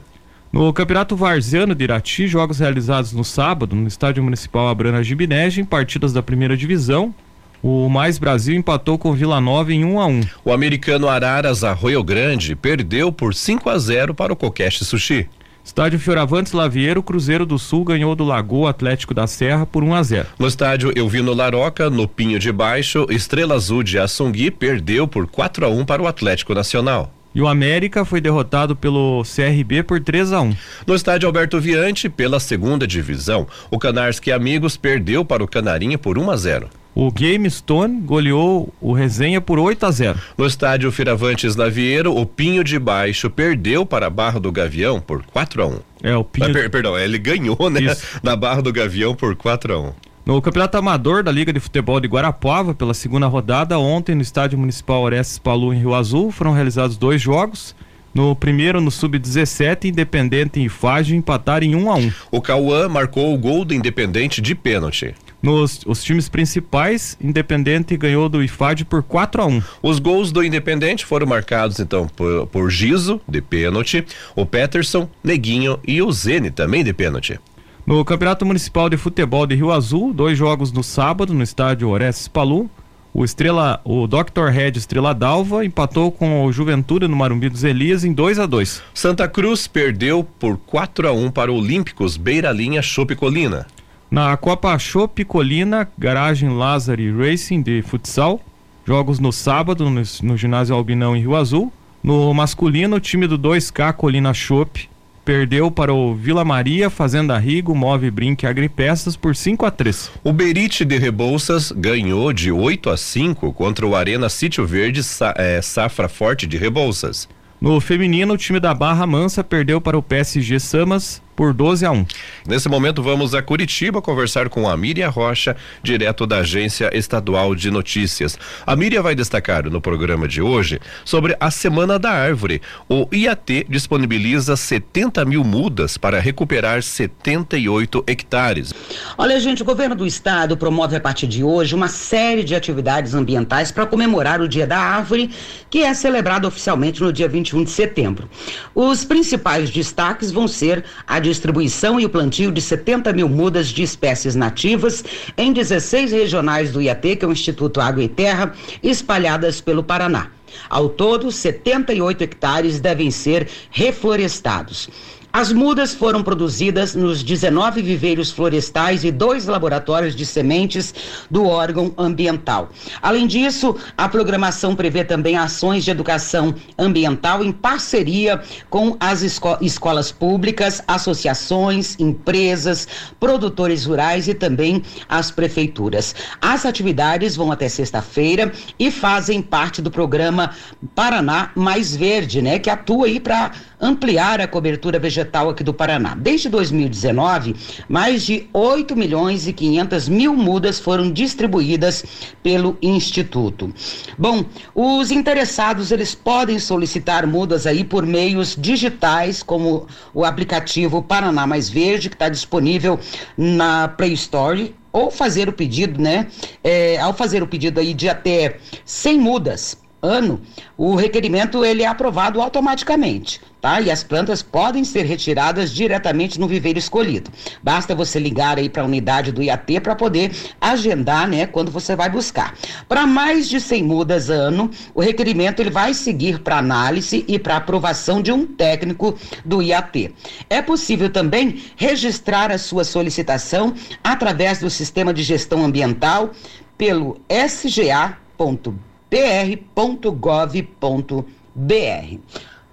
No 0.57 0.73
Campeonato 0.73 1.15
Varziano 1.15 1.75
de 1.75 1.85
Irati, 1.85 2.27
jogos 2.27 2.61
realizados 2.61 3.13
no 3.13 3.23
sábado 3.23 3.77
no 3.77 3.87
Estádio 3.87 4.25
Municipal 4.25 4.69
Abrana 4.69 5.03
Gibinege, 5.03 5.61
em 5.61 5.67
partidas 5.67 6.15
da 6.15 6.23
primeira 6.23 6.57
divisão, 6.57 7.15
o 7.63 7.91
Mais 7.91 8.17
Brasil 8.17 8.57
empatou 8.57 8.97
com 8.97 9.13
Vila 9.13 9.39
Nova 9.39 9.71
em 9.71 9.85
1 9.85 10.01
a 10.01 10.07
1. 10.07 10.21
O 10.47 10.53
americano 10.55 11.11
Araras 11.11 11.63
Arroio 11.63 12.03
Grande 12.03 12.57
perdeu 12.57 13.13
por 13.13 13.35
5 13.35 13.69
a 13.69 13.79
0 13.79 14.15
para 14.15 14.33
o 14.33 14.37
Kokeshi 14.37 14.83
Sushi. 14.83 15.29
Estádio 15.63 15.99
Fioravantes 15.99 16.53
Lavieiro, 16.53 17.03
Cruzeiro 17.03 17.45
do 17.45 17.59
Sul 17.59 17.85
ganhou 17.85 18.17
do 18.17 18.25
Lagoa 18.25 18.71
Atlético 18.71 19.13
da 19.13 19.27
Serra 19.27 19.67
por 19.67 19.85
1 19.85 19.95
a 19.95 20.03
0. 20.03 20.29
No 20.39 20.47
estádio 20.47 20.91
Elvino 20.97 21.35
Laroca, 21.35 21.91
no 21.91 22.09
Pinho 22.09 22.39
de 22.39 22.51
Baixo, 22.51 23.07
Estrela 23.11 23.57
Azul 23.57 23.83
de 23.83 23.99
Assungui 23.99 24.51
perdeu 24.51 25.07
por 25.07 25.27
4 25.27 25.67
a 25.67 25.69
1 25.69 25.85
para 25.85 26.01
o 26.01 26.07
Atlético 26.07 26.55
Nacional. 26.55 27.13
E 27.37 27.43
o 27.43 27.47
América 27.47 28.03
foi 28.03 28.19
derrotado 28.19 28.75
pelo 28.75 29.23
CRB 29.23 29.83
por 29.83 30.01
3 30.01 30.33
a 30.33 30.41
1. 30.41 30.57
No 30.87 30.95
estádio 30.95 31.27
Alberto 31.27 31.61
Viante, 31.61 32.09
pela 32.09 32.41
segunda 32.41 32.87
divisão, 32.87 33.47
o 33.71 33.79
Canarski 33.79 34.33
Amigos 34.33 34.79
perdeu 34.79 35.23
para 35.23 35.45
o 35.45 35.47
Canarinha 35.47 35.99
por 35.99 36.17
1 36.17 36.31
a 36.31 36.37
0. 36.39 36.71
O 36.95 37.13
Game 37.13 37.51
Stone 37.51 38.01
goleou 38.01 38.73
o 38.81 38.95
Resenha 38.95 39.39
por 39.39 39.59
8 39.59 39.85
a 39.85 39.91
0. 39.91 40.19
No 40.39 40.47
estádio 40.47 40.91
Firavantes 40.91 41.57
Lavieiro, 41.57 42.17
o 42.17 42.25
Pinho 42.25 42.65
de 42.65 42.79
Baixo 42.79 43.29
perdeu 43.29 43.85
para 43.85 44.07
a 44.07 44.11
Barra 44.11 44.41
do 44.41 44.51
Gavião 44.51 44.99
por 44.99 45.23
4 45.27 45.63
a 45.63 45.67
1. 45.67 45.81
É, 46.05 46.17
o 46.17 46.25
Pinho... 46.25 46.49
Ah, 46.49 46.53
per, 46.55 46.71
perdão, 46.71 46.99
ele 46.99 47.19
ganhou, 47.19 47.69
né? 47.69 47.83
Isso. 47.83 48.19
Na 48.23 48.35
Barra 48.35 48.63
do 48.63 48.73
Gavião 48.73 49.15
por 49.15 49.37
4 49.37 49.75
a 49.75 49.79
1. 49.79 49.93
No 50.27 50.43
Campeonato 50.43 50.77
Amador 50.77 51.23
da 51.23 51.31
Liga 51.31 51.53
de 51.53 51.61
Futebol 51.61 52.01
de 52.01 52.09
Guarapuava, 52.09 52.75
pela 52.75 52.93
segunda 52.93 53.29
rodada, 53.29 53.79
ontem 53.79 54.13
no 54.13 54.23
Estádio 54.23 54.59
Municipal 54.59 55.01
Orestes 55.03 55.39
Palu, 55.39 55.73
em 55.73 55.79
Rio 55.79 55.95
Azul, 55.95 56.33
foram 56.33 56.53
realizados 56.53 56.97
dois 56.97 57.23
jogos. 57.23 57.77
No 58.13 58.35
primeiro, 58.35 58.81
no 58.81 58.91
Sub-17, 58.91 59.85
Independente 59.85 60.59
e 60.59 60.65
Ifage 60.65 61.15
empataram 61.15 61.65
em 61.65 61.77
1 61.77 61.91
a 61.93 61.95
1 61.95 62.13
O 62.33 62.43
Cauã 62.43 62.89
marcou 62.89 63.33
o 63.33 63.39
gol 63.39 63.65
do 63.65 63.73
Independente 63.73 64.41
de 64.41 64.53
pênalti. 64.57 65.15
Nos 65.41 65.83
os 65.87 66.03
times 66.03 66.29
principais, 66.29 67.17
Independente 67.21 67.97
ganhou 67.97 68.29
do 68.29 68.43
IFAD 68.43 68.85
por 68.85 69.05
4 69.05 69.43
a 69.43 69.47
1 69.47 69.63
Os 69.81 70.01
gols 70.01 70.33
do 70.33 70.43
Independente 70.43 71.07
foram 71.07 71.29
marcados 71.29 71.79
então 71.79 72.09
por, 72.09 72.49
por 72.49 72.69
Giso, 72.69 73.21
de 73.29 73.41
pênalti, 73.41 74.05
o 74.35 74.45
Peterson, 74.45 75.09
Neguinho 75.23 75.79
e 75.87 76.03
o 76.03 76.11
Zene, 76.11 76.51
também 76.51 76.83
de 76.83 76.93
pênalti. 76.93 77.39
No 77.87 78.05
Campeonato 78.05 78.45
Municipal 78.45 78.91
de 78.91 78.97
Futebol 78.97 79.47
de 79.47 79.55
Rio 79.55 79.71
Azul, 79.71 80.13
dois 80.13 80.37
jogos 80.37 80.73
no 80.73 80.83
sábado 80.83 81.33
no 81.33 81.41
estádio 81.41 81.89
Orestes 81.89 82.27
Palu. 82.27 82.69
O 83.15 83.25
Estrela, 83.25 83.81
o 83.85 84.09
Dr. 84.09 84.49
Red 84.51 84.73
Estrela 84.73 85.15
Dalva 85.15 85.65
empatou 85.65 86.11
com 86.11 86.45
o 86.45 86.53
Juventude 86.53 87.07
no 87.07 87.15
Marumbi 87.15 87.49
dos 87.49 87.63
Elias 87.63 88.03
em 88.03 88.13
2 88.13 88.41
a 88.41 88.47
2. 88.47 88.83
Santa 88.93 89.29
Cruz 89.29 89.69
perdeu 89.69 90.25
por 90.25 90.59
4 90.67 91.07
a 91.07 91.13
1 91.13 91.31
para 91.31 91.53
o 91.53 91.59
Olímpicos 91.59 92.17
Beira 92.17 92.51
Linha 92.51 92.83
Chope 92.83 93.15
Colina. 93.15 93.69
Na 94.11 94.37
Copa 94.37 94.77
Chope 94.81 95.25
Colina, 95.25 95.89
Garagem 95.97 96.49
Lázaro 96.49 97.17
Racing 97.17 97.63
de 97.63 97.83
futsal, 97.83 98.41
jogos 98.85 99.21
no 99.21 99.31
sábado 99.31 99.89
no, 99.89 100.03
no 100.25 100.37
ginásio 100.37 100.75
Albinão 100.75 101.15
em 101.15 101.21
Rio 101.21 101.37
Azul. 101.37 101.73
No 102.03 102.35
masculino, 102.35 102.97
o 102.97 103.01
time 103.01 103.29
do 103.29 103.39
2K 103.39 103.93
Colina 103.93 104.35
Chope 104.35 104.89
perdeu 105.27 105.73
para 105.73 105.93
o 105.93 106.15
Vila 106.15 106.45
Maria, 106.45 106.89
Fazenda 106.89 107.37
Rigo, 107.37 107.75
Move 107.75 108.13
Brinque 108.13 108.47
Agripeças 108.47 109.17
por 109.17 109.35
5 109.35 109.67
a 109.67 109.73
3. 109.73 110.13
O 110.23 110.33
Berite 110.33 110.85
de 110.85 110.97
Rebouças 110.97 111.73
ganhou 111.73 112.33
de 112.33 112.53
8 112.53 112.89
a 112.91 112.97
5 112.97 113.53
contra 113.53 113.85
o 113.85 113.97
Arena 113.97 114.29
Sítio 114.29 114.65
Verde 114.65 115.01
é, 115.35 115.61
Safra 115.61 116.09
Forte 116.09 116.47
de 116.47 116.57
Rebouças. 116.57 117.29
No 117.61 117.81
feminino, 117.81 118.35
o 118.35 118.39
time 118.39 118.61
da 118.61 118.73
Barra 118.73 119.05
Mansa 119.05 119.43
perdeu 119.43 119.81
para 119.81 119.99
o 119.99 120.03
PSG 120.03 120.61
Samas 120.61 121.21
por 121.37 121.53
12 121.53 121.85
a 121.85 121.93
1. 121.93 122.07
Nesse 122.49 122.69
momento 122.69 123.03
vamos 123.03 123.35
a 123.35 123.43
Curitiba 123.43 124.01
conversar 124.01 124.49
com 124.49 124.69
a 124.69 124.77
Miriam 124.77 125.11
Rocha, 125.11 125.55
direto 125.83 126.27
da 126.27 126.39
Agência 126.39 126.91
Estadual 126.97 127.55
de 127.55 127.71
Notícias. 127.71 128.39
A 128.67 128.75
Miriam 128.75 129.03
vai 129.03 129.15
destacar 129.15 129.69
no 129.71 129.81
programa 129.81 130.27
de 130.27 130.41
hoje 130.41 130.81
sobre 131.05 131.37
a 131.39 131.51
Semana 131.51 131.99
da 131.99 132.11
Árvore. 132.11 132.63
O 132.89 133.07
IAT 133.13 133.67
disponibiliza 133.69 134.57
70 134.57 135.25
mil 135.27 135.45
mudas 135.45 135.99
para 135.99 136.19
recuperar 136.19 136.83
78 136.83 138.03
hectares. 138.07 138.73
Olha, 139.19 139.39
gente, 139.39 139.63
o 139.63 139.65
governo 139.65 139.95
do 139.95 140.07
estado 140.07 140.57
promove 140.57 140.97
a 140.97 141.01
partir 141.01 141.27
de 141.27 141.45
hoje 141.45 141.75
uma 141.75 141.89
série 141.89 142.43
de 142.43 142.55
atividades 142.55 143.15
ambientais 143.15 143.71
para 143.71 143.85
comemorar 143.85 144.41
o 144.41 144.49
Dia 144.49 144.67
da 144.67 144.79
Árvore, 144.79 145.31
que 145.69 145.83
é 145.83 145.93
celebrado 145.93 146.49
oficialmente 146.49 147.03
no 147.03 147.13
dia 147.13 147.29
21 147.29 147.65
de 147.65 147.71
setembro. 147.71 148.29
Os 148.75 149.05
principais 149.05 149.71
destaques 149.71 150.31
vão 150.33 150.49
ser 150.49 150.85
a 151.07 151.19
distribuição 151.27 151.99
e 151.99 152.05
o 152.05 152.09
plantio 152.09 152.53
de 152.53 152.61
70 152.61 153.13
mil 153.13 153.29
mudas 153.29 153.69
de 153.69 153.83
espécies 153.83 154.37
nativas 154.37 155.05
em 155.37 155.53
16 155.53 156.13
regionais 156.13 156.71
do 156.71 156.81
IAT, 156.81 157.17
que 157.17 157.25
é 157.25 157.29
o 157.29 157.33
Instituto 157.33 157.81
Água 157.81 158.05
e 158.05 158.09
Terra, 158.09 158.55
espalhadas 158.81 159.61
pelo 159.61 159.83
Paraná. 159.83 160.31
Ao 160.71 160.89
todo, 160.89 161.33
78 161.33 162.23
hectares 162.23 162.79
devem 162.79 163.11
ser 163.11 163.49
reflorestados. 163.71 164.89
As 165.37 165.53
mudas 165.53 165.93
foram 165.93 166.23
produzidas 166.23 166.95
nos 166.95 167.23
19 167.23 167.83
viveiros 167.83 168.31
florestais 168.31 169.05
e 169.05 169.11
dois 169.11 169.45
laboratórios 169.45 170.17
de 170.17 170.25
sementes 170.25 170.95
do 171.31 171.45
órgão 171.45 171.93
ambiental. 171.99 172.71
Além 173.03 173.27
disso, 173.27 173.77
a 173.99 174.09
programação 174.09 174.75
prevê 174.75 175.05
também 175.05 175.37
ações 175.37 175.85
de 175.85 175.91
educação 175.91 176.55
ambiental 176.79 177.45
em 177.45 177.53
parceria 177.53 178.41
com 178.71 178.97
as 178.99 179.21
esco 179.21 179.59
escolas 179.61 180.11
públicas, 180.11 180.83
associações, 180.89 182.01
empresas, 182.01 182.89
produtores 183.21 183.85
rurais 183.85 184.29
e 184.29 184.33
também 184.33 184.83
as 185.07 185.31
prefeituras. 185.31 186.15
As 186.41 186.65
atividades 186.65 187.37
vão 187.37 187.53
até 187.53 187.69
sexta-feira 187.69 188.51
e 188.79 188.91
fazem 188.91 189.43
parte 189.43 189.83
do 189.83 189.91
programa 189.91 190.53
Paraná 190.95 191.51
Mais 191.55 191.95
Verde, 191.95 192.41
né, 192.41 192.59
que 192.59 192.71
atua 192.71 193.05
aí 193.05 193.21
para 193.21 193.51
ampliar 193.79 194.41
a 194.41 194.49
cobertura 194.49 194.99
vegetal 194.99 195.26
vegetal 195.27 195.51
aqui 195.51 195.65
do 195.65 195.75
Paraná. 195.75 196.15
Desde 196.15 196.49
2019, 196.49 197.57
mais 197.89 198.25
de 198.25 198.49
8 198.53 198.95
milhões 198.97 199.47
e 199.47 199.53
500 199.53 200.09
mil 200.09 200.35
mudas 200.35 200.79
foram 200.79 201.11
distribuídas 201.11 202.05
pelo 202.43 202.79
Instituto. 202.81 203.73
Bom, 204.17 204.45
os 204.75 205.11
interessados 205.11 205.91
eles 205.91 206.15
podem 206.15 206.59
solicitar 206.59 207.27
mudas 207.27 207.67
aí 207.67 207.83
por 207.83 208.07
meios 208.07 208.57
digitais, 208.59 209.43
como 209.43 209.87
o 210.15 210.25
aplicativo 210.25 211.03
Paraná 211.03 211.47
Mais 211.47 211.69
Verde, 211.69 212.09
que 212.09 212.15
está 212.15 212.29
disponível 212.29 212.99
na 213.37 213.89
Play 213.89 214.13
Store 214.13 214.75
ou 214.93 215.11
fazer 215.11 215.49
o 215.49 215.53
pedido, 215.53 216.01
né? 216.01 216.29
É, 216.65 216.99
ao 216.99 217.13
fazer 217.13 217.43
o 217.43 217.47
pedido 217.47 217.79
aí 217.79 217.93
de 217.93 218.09
até 218.09 218.59
100 218.85 219.19
mudas 219.21 219.86
ano, 220.03 220.41
o 220.77 220.95
requerimento 220.95 221.65
ele 221.65 221.83
é 221.83 221.87
aprovado 221.87 222.41
automaticamente, 222.41 223.41
tá? 223.61 223.81
E 223.81 223.91
as 223.91 224.05
plantas 224.05 224.43
podem 224.43 224.85
ser 224.85 225.05
retiradas 225.05 225.73
diretamente 225.73 226.39
no 226.39 226.47
viveiro 226.47 226.79
escolhido. 226.79 227.31
Basta 227.63 227.95
você 227.95 228.19
ligar 228.19 228.59
aí 228.59 228.69
para 228.69 228.83
a 228.83 228.85
unidade 228.85 229.33
do 229.33 229.43
IAT 229.43 229.81
para 229.81 229.97
poder 229.97 230.33
agendar, 230.61 231.29
né, 231.29 231.47
quando 231.47 231.71
você 231.71 231.97
vai 231.97 232.09
buscar. 232.11 232.55
Para 232.89 233.07
mais 233.07 233.49
de 233.49 233.61
100 233.61 233.83
mudas 233.83 234.31
ano, 234.31 234.71
o 234.95 235.01
requerimento 235.01 235.61
ele 235.61 235.71
vai 235.71 235.95
seguir 235.95 236.41
para 236.41 236.59
análise 236.59 237.25
e 237.27 237.39
para 237.39 237.57
aprovação 237.57 238.23
de 238.23 238.31
um 238.31 238.47
técnico 238.47 239.19
do 239.45 239.63
IAT. 239.63 240.15
É 240.49 240.61
possível 240.63 241.11
também 241.11 241.63
registrar 241.77 242.51
a 242.51 242.59
sua 242.59 242.85
solicitação 242.85 243.75
através 244.05 244.59
do 244.61 244.71
sistema 244.71 245.13
de 245.13 245.23
gestão 245.23 245.65
ambiental 245.65 246.31
pelo 246.77 247.19
sga.br 247.29 248.96
pr.gov.br. 249.17 250.67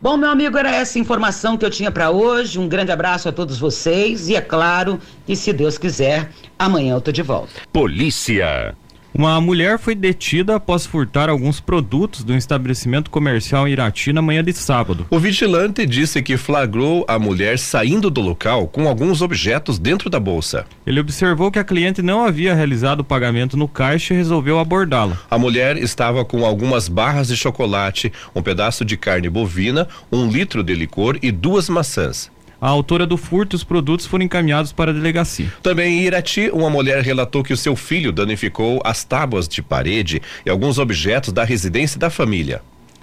Bom, 0.01 0.17
meu 0.17 0.29
amigo, 0.29 0.57
era 0.57 0.69
essa 0.69 0.99
informação 0.99 1.57
que 1.57 1.65
eu 1.65 1.69
tinha 1.69 1.89
para 1.89 2.11
hoje. 2.11 2.59
Um 2.59 2.67
grande 2.67 2.91
abraço 2.91 3.29
a 3.29 3.31
todos 3.31 3.57
vocês 3.57 4.27
e 4.27 4.35
é 4.35 4.41
claro 4.41 4.99
que 5.25 5.37
se 5.37 5.53
Deus 5.53 5.77
quiser, 5.77 6.29
amanhã 6.59 6.95
eu 6.95 7.01
tô 7.01 7.13
de 7.13 7.21
volta. 7.21 7.53
Polícia. 7.71 8.75
Uma 9.15 9.39
mulher 9.39 9.77
foi 9.77 9.93
detida 9.93 10.55
após 10.55 10.87
furtar 10.87 11.29
alguns 11.29 11.59
produtos 11.59 12.23
do 12.23 12.35
estabelecimento 12.35 13.11
comercial 13.11 13.67
em 13.67 13.71
Irati 13.71 14.11
na 14.11 14.23
manhã 14.23 14.43
de 14.43 14.51
sábado. 14.53 15.05
O 15.07 15.19
vigilante 15.19 15.85
disse 15.85 16.19
que 16.23 16.35
flagrou 16.35 17.05
a 17.07 17.19
mulher 17.19 17.59
saindo 17.59 18.09
do 18.09 18.21
local 18.21 18.67
com 18.67 18.87
alguns 18.87 19.21
objetos 19.21 19.77
dentro 19.77 20.09
da 20.09 20.19
bolsa. 20.19 20.65
Ele 20.83 20.99
observou 20.99 21.51
que 21.51 21.59
a 21.59 21.63
cliente 21.63 22.01
não 22.01 22.25
havia 22.25 22.55
realizado 22.55 23.01
o 23.01 23.03
pagamento 23.03 23.55
no 23.55 23.67
caixa 23.67 24.15
e 24.15 24.17
resolveu 24.17 24.57
abordá-la. 24.57 25.19
A 25.29 25.37
mulher 25.37 25.77
estava 25.77 26.25
com 26.25 26.43
algumas 26.43 26.87
barras 26.87 27.27
de 27.27 27.37
chocolate, 27.37 28.11
um 28.33 28.41
pedaço 28.41 28.83
de 28.83 28.97
carne 28.97 29.29
bovina, 29.29 29.87
um 30.11 30.27
litro 30.27 30.63
de 30.63 30.73
licor 30.73 31.19
e 31.21 31.31
duas 31.31 31.69
maçãs. 31.69 32.31
A 32.63 32.69
autora 32.69 33.05
do 33.05 33.17
furto 33.17 33.53
e 33.53 33.57
os 33.57 33.63
produtos 33.65 34.05
foram 34.05 34.23
encaminhados 34.23 34.71
para 34.71 34.91
a 34.91 34.93
delegacia. 34.93 35.51
Também 35.61 35.99
em 35.99 36.03
Irati, 36.03 36.49
uma 36.53 36.69
mulher 36.69 37.03
relatou 37.03 37.43
que 37.43 37.51
o 37.51 37.57
seu 37.57 37.75
filho 37.75 38.09
danificou 38.09 38.79
as 38.85 39.03
tábuas 39.03 39.49
de 39.49 39.61
parede 39.61 40.21
e 40.45 40.49
alguns 40.49 40.77
objetos 40.77 41.33
da 41.33 41.43
residência 41.43 41.99
da 41.99 42.09
família. 42.09 42.61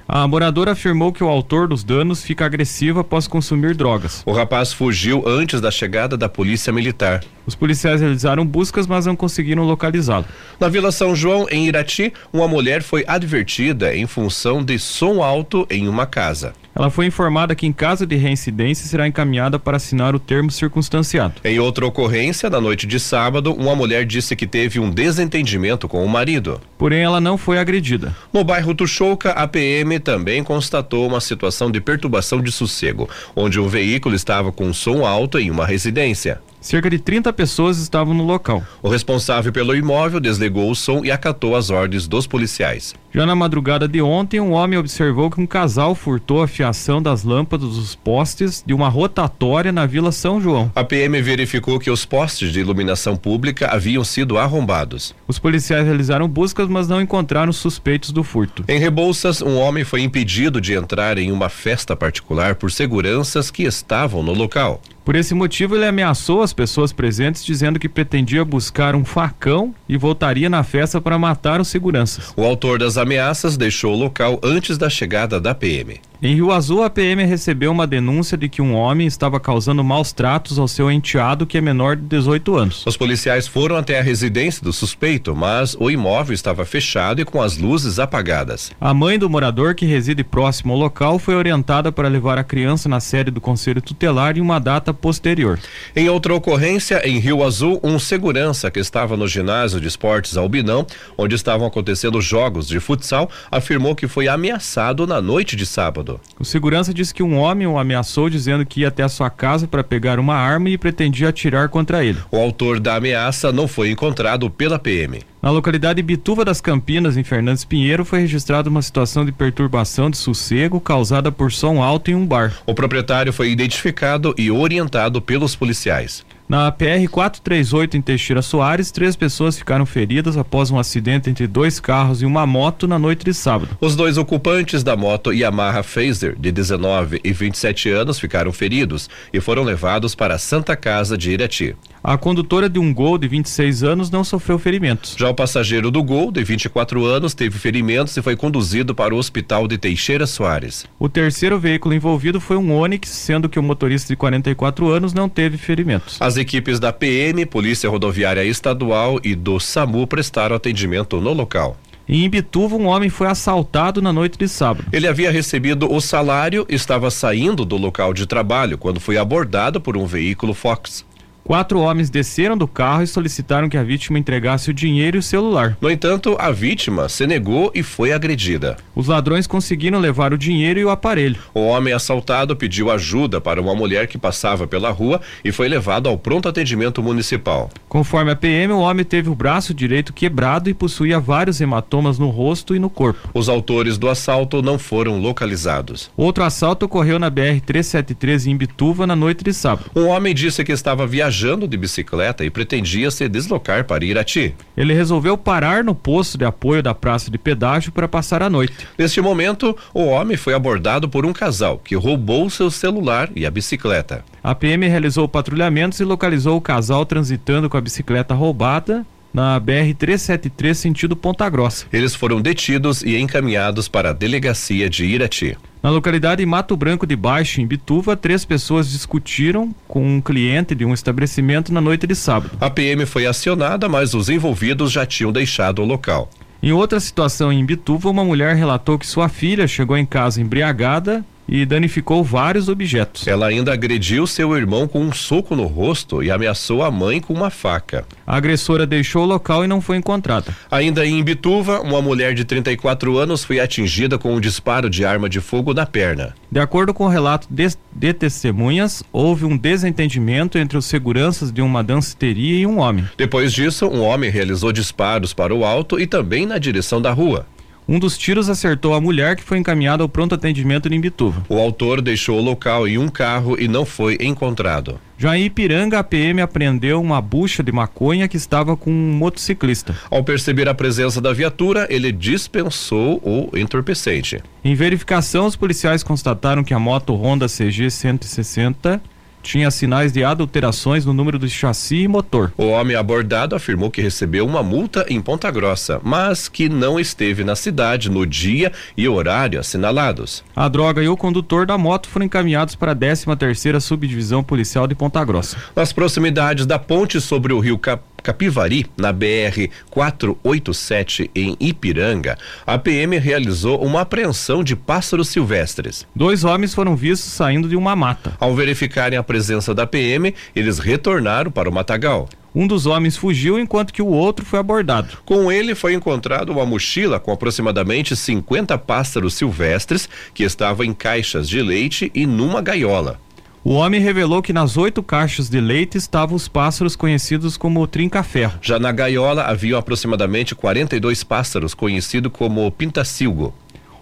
A 0.08 0.26
moradora 0.26 0.72
afirmou 0.72 1.12
que 1.12 1.22
o 1.22 1.28
autor 1.28 1.68
dos 1.68 1.84
danos 1.84 2.24
fica 2.24 2.46
agressivo 2.46 3.00
após 3.00 3.28
consumir 3.28 3.76
drogas. 3.76 4.22
O 4.24 4.32
rapaz 4.32 4.72
fugiu 4.72 5.22
antes 5.28 5.60
da 5.60 5.70
chegada 5.70 6.16
da 6.16 6.28
polícia 6.28 6.72
militar. 6.72 7.22
Os 7.46 7.54
policiais 7.54 8.00
realizaram 8.00 8.46
buscas, 8.46 8.86
mas 8.86 9.04
não 9.04 9.14
conseguiram 9.14 9.62
localizá-lo. 9.64 10.24
Na 10.58 10.68
Vila 10.70 10.90
São 10.90 11.14
João, 11.14 11.46
em 11.50 11.68
Irati, 11.68 12.14
uma 12.32 12.48
mulher 12.48 12.82
foi 12.82 13.04
advertida 13.06 13.94
em 13.94 14.06
função 14.06 14.64
de 14.64 14.78
som 14.78 15.22
alto 15.22 15.66
em 15.70 15.86
uma 15.86 16.06
casa. 16.06 16.54
Ela 16.74 16.90
foi 16.90 17.06
informada 17.06 17.54
que, 17.54 17.66
em 17.66 17.72
caso 17.72 18.06
de 18.06 18.16
reincidência, 18.16 18.86
será 18.86 19.06
encaminhada 19.06 19.58
para 19.58 19.76
assinar 19.76 20.14
o 20.14 20.18
termo 20.18 20.50
circunstanciado. 20.50 21.34
Em 21.44 21.58
outra 21.58 21.86
ocorrência, 21.86 22.48
na 22.48 22.60
noite 22.60 22.86
de 22.86 23.00
sábado, 23.00 23.52
uma 23.52 23.74
mulher 23.74 24.04
disse 24.06 24.36
que 24.36 24.46
teve 24.46 24.78
um 24.78 24.90
desentendimento 24.90 25.88
com 25.88 26.04
o 26.04 26.08
marido. 26.08 26.60
Porém, 26.78 27.02
ela 27.02 27.20
não 27.20 27.36
foi 27.36 27.58
agredida. 27.58 28.14
No 28.32 28.44
bairro 28.44 28.74
Tuxouca, 28.74 29.30
a 29.30 29.46
PM 29.48 29.98
também 29.98 30.44
constatou 30.44 31.06
uma 31.06 31.20
situação 31.20 31.70
de 31.70 31.80
perturbação 31.80 32.40
de 32.40 32.52
sossego, 32.52 33.08
onde 33.34 33.58
um 33.58 33.68
veículo 33.68 34.14
estava 34.14 34.52
com 34.52 34.72
som 34.72 35.04
alto 35.04 35.38
em 35.38 35.50
uma 35.50 35.66
residência. 35.66 36.40
Cerca 36.60 36.90
de 36.90 36.98
30 36.98 37.32
pessoas 37.32 37.78
estavam 37.78 38.12
no 38.12 38.22
local. 38.22 38.62
O 38.82 38.88
responsável 38.90 39.50
pelo 39.50 39.74
imóvel 39.74 40.20
desligou 40.20 40.70
o 40.70 40.74
som 40.74 41.02
e 41.02 41.10
acatou 41.10 41.56
as 41.56 41.70
ordens 41.70 42.06
dos 42.06 42.26
policiais. 42.26 42.94
Já 43.12 43.26
na 43.26 43.34
madrugada 43.34 43.88
de 43.88 44.00
ontem, 44.00 44.38
um 44.38 44.52
homem 44.52 44.78
observou 44.78 45.28
que 45.28 45.40
um 45.40 45.46
casal 45.46 45.96
furtou 45.96 46.44
a 46.44 46.46
fiação 46.46 47.02
das 47.02 47.24
lâmpadas 47.24 47.70
dos 47.70 47.96
postes 47.96 48.62
de 48.64 48.72
uma 48.72 48.88
rotatória 48.88 49.72
na 49.72 49.84
Vila 49.84 50.12
São 50.12 50.40
João. 50.40 50.70
A 50.76 50.84
PM 50.84 51.20
verificou 51.20 51.80
que 51.80 51.90
os 51.90 52.04
postes 52.04 52.52
de 52.52 52.60
iluminação 52.60 53.16
pública 53.16 53.66
haviam 53.66 54.04
sido 54.04 54.38
arrombados. 54.38 55.12
Os 55.26 55.40
policiais 55.40 55.84
realizaram 55.84 56.28
buscas, 56.28 56.68
mas 56.68 56.86
não 56.86 57.00
encontraram 57.00 57.52
suspeitos 57.52 58.12
do 58.12 58.22
furto. 58.22 58.64
Em 58.68 58.78
Rebouças, 58.78 59.42
um 59.42 59.58
homem 59.58 59.82
foi 59.82 60.02
impedido 60.02 60.60
de 60.60 60.74
entrar 60.74 61.18
em 61.18 61.32
uma 61.32 61.48
festa 61.48 61.96
particular 61.96 62.54
por 62.54 62.70
seguranças 62.70 63.50
que 63.50 63.64
estavam 63.64 64.22
no 64.22 64.32
local. 64.32 64.80
Por 65.04 65.16
esse 65.16 65.34
motivo, 65.34 65.74
ele 65.74 65.86
ameaçou 65.86 66.42
as 66.42 66.52
pessoas 66.52 66.92
presentes, 66.92 67.44
dizendo 67.44 67.80
que 67.80 67.88
pretendia 67.88 68.44
buscar 68.44 68.94
um 68.94 69.04
facão 69.04 69.74
e 69.88 69.96
voltaria 69.96 70.48
na 70.48 70.62
festa 70.62 71.00
para 71.00 71.18
matar 71.18 71.60
os 71.60 71.68
seguranças. 71.68 72.32
O 72.36 72.44
autor 72.44 72.78
das 72.78 72.96
ameaças 73.00 73.56
deixou 73.56 73.94
o 73.94 73.98
local 73.98 74.38
antes 74.42 74.78
da 74.78 74.88
chegada 74.88 75.40
da 75.40 75.54
PM. 75.54 76.00
Em 76.22 76.34
Rio 76.34 76.52
Azul, 76.52 76.82
a 76.82 76.90
PM 76.90 77.24
recebeu 77.24 77.72
uma 77.72 77.86
denúncia 77.86 78.36
de 78.36 78.46
que 78.46 78.60
um 78.60 78.74
homem 78.74 79.06
estava 79.06 79.40
causando 79.40 79.82
maus 79.82 80.12
tratos 80.12 80.58
ao 80.58 80.68
seu 80.68 80.90
enteado, 80.90 81.46
que 81.46 81.56
é 81.56 81.62
menor 81.62 81.96
de 81.96 82.02
18 82.02 82.56
anos. 82.56 82.84
Os 82.86 82.94
policiais 82.94 83.48
foram 83.48 83.74
até 83.74 83.98
a 83.98 84.02
residência 84.02 84.62
do 84.62 84.70
suspeito, 84.70 85.34
mas 85.34 85.74
o 85.80 85.90
imóvel 85.90 86.34
estava 86.34 86.66
fechado 86.66 87.22
e 87.22 87.24
com 87.24 87.40
as 87.40 87.56
luzes 87.56 87.98
apagadas. 87.98 88.70
A 88.78 88.92
mãe 88.92 89.18
do 89.18 89.30
morador, 89.30 89.74
que 89.74 89.86
reside 89.86 90.22
próximo 90.22 90.74
ao 90.74 90.78
local, 90.78 91.18
foi 91.18 91.34
orientada 91.34 91.90
para 91.90 92.06
levar 92.06 92.36
a 92.36 92.44
criança 92.44 92.86
na 92.86 93.00
sede 93.00 93.30
do 93.30 93.40
Conselho 93.40 93.80
Tutelar 93.80 94.36
em 94.36 94.42
uma 94.42 94.58
data 94.58 94.92
posterior. 94.92 95.58
Em 95.96 96.10
outra 96.10 96.34
ocorrência, 96.34 97.00
em 97.02 97.18
Rio 97.18 97.42
Azul, 97.42 97.80
um 97.82 97.98
segurança 97.98 98.70
que 98.70 98.78
estava 98.78 99.16
no 99.16 99.26
ginásio 99.26 99.80
de 99.80 99.88
esportes 99.88 100.36
Albinão, 100.36 100.86
onde 101.16 101.34
estavam 101.34 101.66
acontecendo 101.66 102.20
jogos 102.20 102.68
de 102.68 102.78
futsal, 102.78 103.30
afirmou 103.50 103.94
que 103.94 104.06
foi 104.06 104.28
ameaçado 104.28 105.06
na 105.06 105.22
noite 105.22 105.56
de 105.56 105.64
sábado. 105.64 106.09
O 106.38 106.44
segurança 106.44 106.94
disse 106.94 107.12
que 107.12 107.22
um 107.22 107.36
homem 107.36 107.66
o 107.66 107.78
ameaçou 107.78 108.30
dizendo 108.30 108.64
que 108.64 108.80
ia 108.80 108.88
até 108.88 109.02
a 109.02 109.08
sua 109.08 109.28
casa 109.28 109.68
para 109.68 109.84
pegar 109.84 110.18
uma 110.18 110.34
arma 110.34 110.70
e 110.70 110.78
pretendia 110.78 111.28
atirar 111.28 111.68
contra 111.68 112.02
ele. 112.04 112.18
O 112.30 112.38
autor 112.38 112.80
da 112.80 112.96
ameaça 112.96 113.52
não 113.52 113.68
foi 113.68 113.90
encontrado 113.90 114.48
pela 114.50 114.78
PM. 114.78 115.20
Na 115.42 115.50
localidade 115.50 116.02
Bituva 116.02 116.44
das 116.44 116.60
Campinas, 116.60 117.16
em 117.16 117.24
Fernandes 117.24 117.64
Pinheiro, 117.64 118.04
foi 118.04 118.20
registrada 118.20 118.68
uma 118.68 118.82
situação 118.82 119.24
de 119.24 119.32
perturbação 119.32 120.10
de 120.10 120.18
sossego 120.18 120.80
causada 120.80 121.32
por 121.32 121.50
som 121.50 121.82
alto 121.82 122.10
em 122.10 122.14
um 122.14 122.26
bar. 122.26 122.52
O 122.66 122.74
proprietário 122.74 123.32
foi 123.32 123.50
identificado 123.50 124.34
e 124.36 124.50
orientado 124.50 125.20
pelos 125.22 125.56
policiais. 125.56 126.24
Na 126.50 126.72
PR 126.72 127.08
438 127.08 127.96
em 127.96 128.02
Teixeira 128.02 128.42
Soares, 128.42 128.90
três 128.90 129.14
pessoas 129.14 129.56
ficaram 129.56 129.86
feridas 129.86 130.36
após 130.36 130.68
um 130.68 130.80
acidente 130.80 131.30
entre 131.30 131.46
dois 131.46 131.78
carros 131.78 132.22
e 132.22 132.26
uma 132.26 132.44
moto 132.44 132.88
na 132.88 132.98
noite 132.98 133.24
de 133.24 133.32
sábado. 133.32 133.78
Os 133.80 133.94
dois 133.94 134.18
ocupantes 134.18 134.82
da 134.82 134.96
moto 134.96 135.32
Yamaha 135.32 135.84
Phaser, 135.84 136.36
de 136.36 136.50
19 136.50 137.20
e 137.22 137.32
27 137.32 137.90
anos, 137.90 138.18
ficaram 138.18 138.52
feridos 138.52 139.08
e 139.32 139.40
foram 139.40 139.62
levados 139.62 140.16
para 140.16 140.34
a 140.34 140.38
Santa 140.38 140.74
Casa 140.74 141.16
de 141.16 141.30
Irati. 141.30 141.76
A 142.02 142.16
condutora 142.16 142.68
de 142.68 142.80
um 142.80 142.92
Gol 142.92 143.16
de 143.18 143.28
26 143.28 143.84
anos 143.84 144.10
não 144.10 144.24
sofreu 144.24 144.58
ferimentos. 144.58 145.14
Já 145.16 145.28
o 145.28 145.34
passageiro 145.34 145.88
do 145.90 146.02
Gol, 146.02 146.32
de 146.32 146.42
24 146.42 147.04
anos, 147.04 147.32
teve 147.32 147.58
ferimentos 147.58 148.16
e 148.16 148.22
foi 148.22 148.34
conduzido 148.34 148.92
para 148.92 149.14
o 149.14 149.18
hospital 149.18 149.68
de 149.68 149.78
Teixeira 149.78 150.26
Soares. 150.26 150.86
O 150.98 151.08
terceiro 151.08 151.60
veículo 151.60 151.94
envolvido 151.94 152.40
foi 152.40 152.56
um 152.56 152.72
Onix, 152.72 153.08
sendo 153.10 153.48
que 153.48 153.58
o 153.58 153.62
motorista 153.62 154.08
de 154.08 154.16
44 154.16 154.88
anos 154.88 155.12
não 155.12 155.28
teve 155.28 155.56
ferimentos. 155.56 156.16
As 156.20 156.39
equipes 156.40 156.80
da 156.80 156.92
PM, 156.92 157.46
Polícia 157.46 157.88
Rodoviária 157.88 158.44
Estadual 158.44 159.20
e 159.22 159.34
do 159.34 159.60
SAMU 159.60 160.06
prestaram 160.06 160.56
atendimento 160.56 161.20
no 161.20 161.32
local. 161.32 161.76
Em 162.08 162.24
Imbituva, 162.24 162.74
um 162.74 162.86
homem 162.86 163.08
foi 163.08 163.28
assaltado 163.28 164.02
na 164.02 164.12
noite 164.12 164.36
de 164.36 164.48
sábado. 164.48 164.88
Ele 164.92 165.06
havia 165.06 165.30
recebido 165.30 165.92
o 165.92 166.00
salário, 166.00 166.66
estava 166.68 167.08
saindo 167.08 167.64
do 167.64 167.76
local 167.76 168.12
de 168.12 168.26
trabalho 168.26 168.76
quando 168.76 168.98
foi 168.98 169.16
abordado 169.16 169.80
por 169.80 169.96
um 169.96 170.06
veículo 170.06 170.52
Fox. 170.52 171.04
Quatro 171.50 171.80
homens 171.80 172.08
desceram 172.08 172.56
do 172.56 172.68
carro 172.68 173.02
e 173.02 173.08
solicitaram 173.08 173.68
que 173.68 173.76
a 173.76 173.82
vítima 173.82 174.16
entregasse 174.16 174.70
o 174.70 174.72
dinheiro 174.72 175.16
e 175.16 175.18
o 175.18 175.22
celular. 175.22 175.76
No 175.80 175.90
entanto, 175.90 176.36
a 176.38 176.52
vítima 176.52 177.08
se 177.08 177.26
negou 177.26 177.72
e 177.74 177.82
foi 177.82 178.12
agredida. 178.12 178.76
Os 178.94 179.08
ladrões 179.08 179.48
conseguiram 179.48 179.98
levar 179.98 180.32
o 180.32 180.38
dinheiro 180.38 180.78
e 180.78 180.84
o 180.84 180.90
aparelho. 180.90 181.40
O 181.52 181.62
homem 181.62 181.92
assaltado 181.92 182.54
pediu 182.54 182.88
ajuda 182.88 183.40
para 183.40 183.60
uma 183.60 183.74
mulher 183.74 184.06
que 184.06 184.16
passava 184.16 184.64
pela 184.68 184.92
rua 184.92 185.20
e 185.44 185.50
foi 185.50 185.68
levado 185.68 186.08
ao 186.08 186.16
pronto 186.16 186.48
atendimento 186.48 187.02
municipal. 187.02 187.68
Conforme 187.88 188.30
a 188.30 188.36
PM, 188.36 188.72
o 188.72 188.78
homem 188.78 189.04
teve 189.04 189.28
o 189.28 189.34
braço 189.34 189.74
direito 189.74 190.12
quebrado 190.12 190.70
e 190.70 190.74
possuía 190.74 191.18
vários 191.18 191.60
hematomas 191.60 192.16
no 192.16 192.28
rosto 192.28 192.76
e 192.76 192.78
no 192.78 192.88
corpo. 192.88 193.28
Os 193.34 193.48
autores 193.48 193.98
do 193.98 194.08
assalto 194.08 194.62
não 194.62 194.78
foram 194.78 195.18
localizados. 195.18 196.12
Outro 196.16 196.44
assalto 196.44 196.86
ocorreu 196.86 197.18
na 197.18 197.28
BR-373 197.28 198.46
em 198.46 198.56
Bituva 198.56 199.04
na 199.04 199.16
noite 199.16 199.42
de 199.42 199.52
sábado. 199.52 199.90
Um 199.96 200.06
homem 200.06 200.32
disse 200.32 200.62
que 200.62 200.70
estava 200.70 201.08
viajando 201.40 201.66
de 201.66 201.76
bicicleta 201.76 202.44
e 202.44 202.50
pretendia 202.50 203.10
se 203.10 203.26
deslocar 203.26 203.84
para 203.84 204.04
Irati. 204.04 204.54
Ele 204.76 204.92
resolveu 204.92 205.38
parar 205.38 205.82
no 205.82 205.94
posto 205.94 206.36
de 206.36 206.44
apoio 206.44 206.82
da 206.82 206.94
praça 206.94 207.30
de 207.30 207.38
pedágio 207.38 207.90
para 207.92 208.06
passar 208.06 208.42
a 208.42 208.50
noite. 208.50 208.86
Neste 208.98 209.22
momento, 209.22 209.74
o 209.94 210.04
homem 210.04 210.36
foi 210.36 210.52
abordado 210.52 211.08
por 211.08 211.24
um 211.24 211.32
casal 211.32 211.78
que 211.78 211.94
roubou 211.94 212.50
seu 212.50 212.70
celular 212.70 213.30
e 213.34 213.46
a 213.46 213.50
bicicleta. 213.50 214.22
A 214.42 214.54
PM 214.54 214.86
realizou 214.86 215.26
patrulhamentos 215.26 215.98
e 216.00 216.04
localizou 216.04 216.58
o 216.58 216.60
casal 216.60 217.06
transitando 217.06 217.70
com 217.70 217.76
a 217.78 217.80
bicicleta 217.80 218.34
roubada 218.34 219.06
na 219.32 219.60
BR-373 219.60 220.74
sentido 220.74 221.16
Ponta 221.16 221.48
Grossa. 221.48 221.86
Eles 221.92 222.14
foram 222.14 222.40
detidos 222.40 223.02
e 223.02 223.16
encaminhados 223.16 223.88
para 223.88 224.10
a 224.10 224.12
delegacia 224.12 224.88
de 224.88 225.04
Irati. 225.04 225.56
Na 225.82 225.88
localidade 225.88 226.44
Mato 226.44 226.76
Branco 226.76 227.06
de 227.06 227.16
Baixo, 227.16 227.60
em 227.60 227.66
Bituva, 227.66 228.16
três 228.16 228.44
pessoas 228.44 228.90
discutiram 228.90 229.74
com 229.88 230.16
um 230.16 230.20
cliente 230.20 230.74
de 230.74 230.84
um 230.84 230.92
estabelecimento 230.92 231.72
na 231.72 231.80
noite 231.80 232.06
de 232.06 232.14
sábado. 232.14 232.52
A 232.60 232.68
PM 232.68 233.06
foi 233.06 233.26
acionada, 233.26 233.88
mas 233.88 234.12
os 234.12 234.28
envolvidos 234.28 234.92
já 234.92 235.06
tinham 235.06 235.32
deixado 235.32 235.80
o 235.80 235.86
local. 235.86 236.28
Em 236.62 236.72
outra 236.72 237.00
situação 237.00 237.50
em 237.50 237.64
Bituva, 237.64 238.10
uma 238.10 238.22
mulher 238.22 238.54
relatou 238.54 238.98
que 238.98 239.06
sua 239.06 239.30
filha 239.30 239.66
chegou 239.66 239.96
em 239.96 240.04
casa 240.04 240.42
embriagada 240.42 241.24
e 241.50 241.66
danificou 241.66 242.22
vários 242.22 242.68
objetos. 242.68 243.26
Ela 243.26 243.48
ainda 243.48 243.72
agrediu 243.72 244.24
seu 244.24 244.56
irmão 244.56 244.86
com 244.86 245.00
um 245.00 245.12
soco 245.12 245.56
no 245.56 245.66
rosto 245.66 246.22
e 246.22 246.30
ameaçou 246.30 246.84
a 246.84 246.90
mãe 246.92 247.20
com 247.20 247.34
uma 247.34 247.50
faca. 247.50 248.06
A 248.24 248.36
agressora 248.36 248.86
deixou 248.86 249.24
o 249.24 249.26
local 249.26 249.64
e 249.64 249.68
não 249.68 249.80
foi 249.80 249.96
encontrada. 249.96 250.54
Ainda 250.70 251.04
em 251.04 251.22
Bituva, 251.24 251.80
uma 251.80 252.00
mulher 252.00 252.34
de 252.34 252.44
34 252.44 253.18
anos 253.18 253.42
foi 253.42 253.58
atingida 253.58 254.16
com 254.16 254.32
um 254.32 254.40
disparo 254.40 254.88
de 254.88 255.04
arma 255.04 255.28
de 255.28 255.40
fogo 255.40 255.74
na 255.74 255.84
perna. 255.84 256.34
De 256.50 256.60
acordo 256.60 256.94
com 256.94 257.04
o 257.04 257.08
relato 257.08 257.48
de, 257.50 257.66
de 257.92 258.12
testemunhas, 258.12 259.02
houve 259.12 259.44
um 259.44 259.56
desentendimento 259.56 260.56
entre 260.56 260.78
os 260.78 260.86
seguranças 260.86 261.50
de 261.50 261.60
uma 261.60 261.82
danceteria 261.82 262.60
e 262.60 262.66
um 262.66 262.78
homem. 262.78 263.08
Depois 263.16 263.52
disso, 263.52 263.88
um 263.88 264.02
homem 264.02 264.30
realizou 264.30 264.70
disparos 264.70 265.32
para 265.32 265.54
o 265.54 265.64
alto 265.64 265.98
e 265.98 266.06
também 266.06 266.46
na 266.46 266.58
direção 266.58 267.02
da 267.02 267.10
rua. 267.10 267.46
Um 267.90 267.98
dos 267.98 268.16
tiros 268.16 268.48
acertou 268.48 268.94
a 268.94 269.00
mulher 269.00 269.34
que 269.34 269.42
foi 269.42 269.58
encaminhada 269.58 270.04
ao 270.04 270.08
pronto 270.08 270.32
atendimento 270.32 270.86
em 270.86 270.94
Imbituva. 270.94 271.42
O 271.48 271.58
autor 271.58 272.00
deixou 272.00 272.38
o 272.38 272.40
local 272.40 272.86
em 272.86 272.96
um 272.96 273.08
carro 273.08 273.60
e 273.60 273.66
não 273.66 273.84
foi 273.84 274.16
encontrado. 274.20 275.00
Já 275.18 275.36
em 275.36 275.46
Ipiranga, 275.46 275.98
a 275.98 276.04
PM 276.04 276.40
apreendeu 276.40 277.00
uma 277.00 277.20
bucha 277.20 277.64
de 277.64 277.72
maconha 277.72 278.28
que 278.28 278.36
estava 278.36 278.76
com 278.76 278.92
um 278.92 279.12
motociclista. 279.14 279.92
Ao 280.08 280.22
perceber 280.22 280.68
a 280.68 280.74
presença 280.74 281.20
da 281.20 281.32
viatura, 281.32 281.88
ele 281.90 282.12
dispensou 282.12 283.20
o 283.24 283.58
entorpecente. 283.58 284.40
Em 284.64 284.76
verificação, 284.76 285.46
os 285.46 285.56
policiais 285.56 286.04
constataram 286.04 286.62
que 286.62 286.72
a 286.72 286.78
moto 286.78 287.12
Honda 287.16 287.48
CG 287.48 287.90
160 287.90 289.02
tinha 289.42 289.70
sinais 289.70 290.12
de 290.12 290.24
adulterações 290.24 291.04
no 291.04 291.12
número 291.12 291.38
do 291.38 291.48
chassi 291.48 292.02
e 292.02 292.08
motor. 292.08 292.52
O 292.56 292.66
homem 292.66 292.96
abordado 292.96 293.54
afirmou 293.54 293.90
que 293.90 294.02
recebeu 294.02 294.46
uma 294.46 294.62
multa 294.62 295.04
em 295.08 295.20
Ponta 295.20 295.50
Grossa, 295.50 296.00
mas 296.02 296.48
que 296.48 296.68
não 296.68 296.98
esteve 296.98 297.44
na 297.44 297.56
cidade 297.56 298.10
no 298.10 298.26
dia 298.26 298.72
e 298.96 299.08
horário 299.08 299.58
assinalados. 299.58 300.44
A 300.54 300.68
droga 300.68 301.02
e 301.02 301.08
o 301.08 301.16
condutor 301.16 301.66
da 301.66 301.78
moto 301.78 302.08
foram 302.08 302.26
encaminhados 302.26 302.74
para 302.74 302.92
a 302.92 302.94
13 302.94 303.26
terceira 303.36 303.80
subdivisão 303.80 304.42
policial 304.42 304.86
de 304.86 304.94
Ponta 304.94 305.24
Grossa. 305.24 305.56
Nas 305.74 305.92
proximidades 305.92 306.66
da 306.66 306.78
ponte 306.78 307.20
sobre 307.20 307.52
o 307.52 307.60
rio 307.60 307.78
Cap 307.78 308.02
Capivari, 308.22 308.86
na 308.96 309.12
BR 309.12 309.68
487 309.90 311.30
em 311.34 311.56
Ipiranga, 311.58 312.38
a 312.66 312.78
PM 312.78 313.18
realizou 313.18 313.82
uma 313.82 314.02
apreensão 314.02 314.62
de 314.62 314.76
pássaros 314.76 315.28
silvestres. 315.28 316.06
Dois 316.14 316.44
homens 316.44 316.74
foram 316.74 316.96
vistos 316.96 317.32
saindo 317.32 317.68
de 317.68 317.76
uma 317.76 317.96
mata. 317.96 318.34
Ao 318.38 318.54
verificarem 318.54 319.18
a 319.18 319.22
presença 319.22 319.74
da 319.74 319.86
PM, 319.86 320.34
eles 320.54 320.78
retornaram 320.78 321.50
para 321.50 321.68
o 321.68 321.72
matagal. 321.72 322.28
Um 322.54 322.66
dos 322.66 322.84
homens 322.84 323.16
fugiu 323.16 323.58
enquanto 323.58 323.92
que 323.92 324.02
o 324.02 324.08
outro 324.08 324.44
foi 324.44 324.58
abordado. 324.58 325.18
Com 325.24 325.52
ele 325.52 325.74
foi 325.74 325.94
encontrado 325.94 326.50
uma 326.50 326.66
mochila 326.66 327.20
com 327.20 327.30
aproximadamente 327.30 328.16
50 328.16 328.76
pássaros 328.78 329.34
silvestres 329.34 330.08
que 330.34 330.42
estavam 330.42 330.84
em 330.84 330.92
caixas 330.92 331.48
de 331.48 331.62
leite 331.62 332.10
e 332.12 332.26
numa 332.26 332.60
gaiola. 332.60 333.20
O 333.62 333.74
homem 333.74 334.00
revelou 334.00 334.40
que 334.40 334.54
nas 334.54 334.78
oito 334.78 335.02
caixas 335.02 335.50
de 335.50 335.60
leite 335.60 335.98
estavam 335.98 336.34
os 336.34 336.48
pássaros 336.48 336.96
conhecidos 336.96 337.58
como 337.58 337.86
trinca-ferro. 337.86 338.58
Já 338.62 338.78
na 338.78 338.90
gaiola 338.90 339.42
haviam 339.42 339.78
aproximadamente 339.78 340.54
42 340.54 341.22
pássaros 341.22 341.74
conhecidos 341.74 342.32
como 342.32 342.72
pintacilgo. 342.72 343.54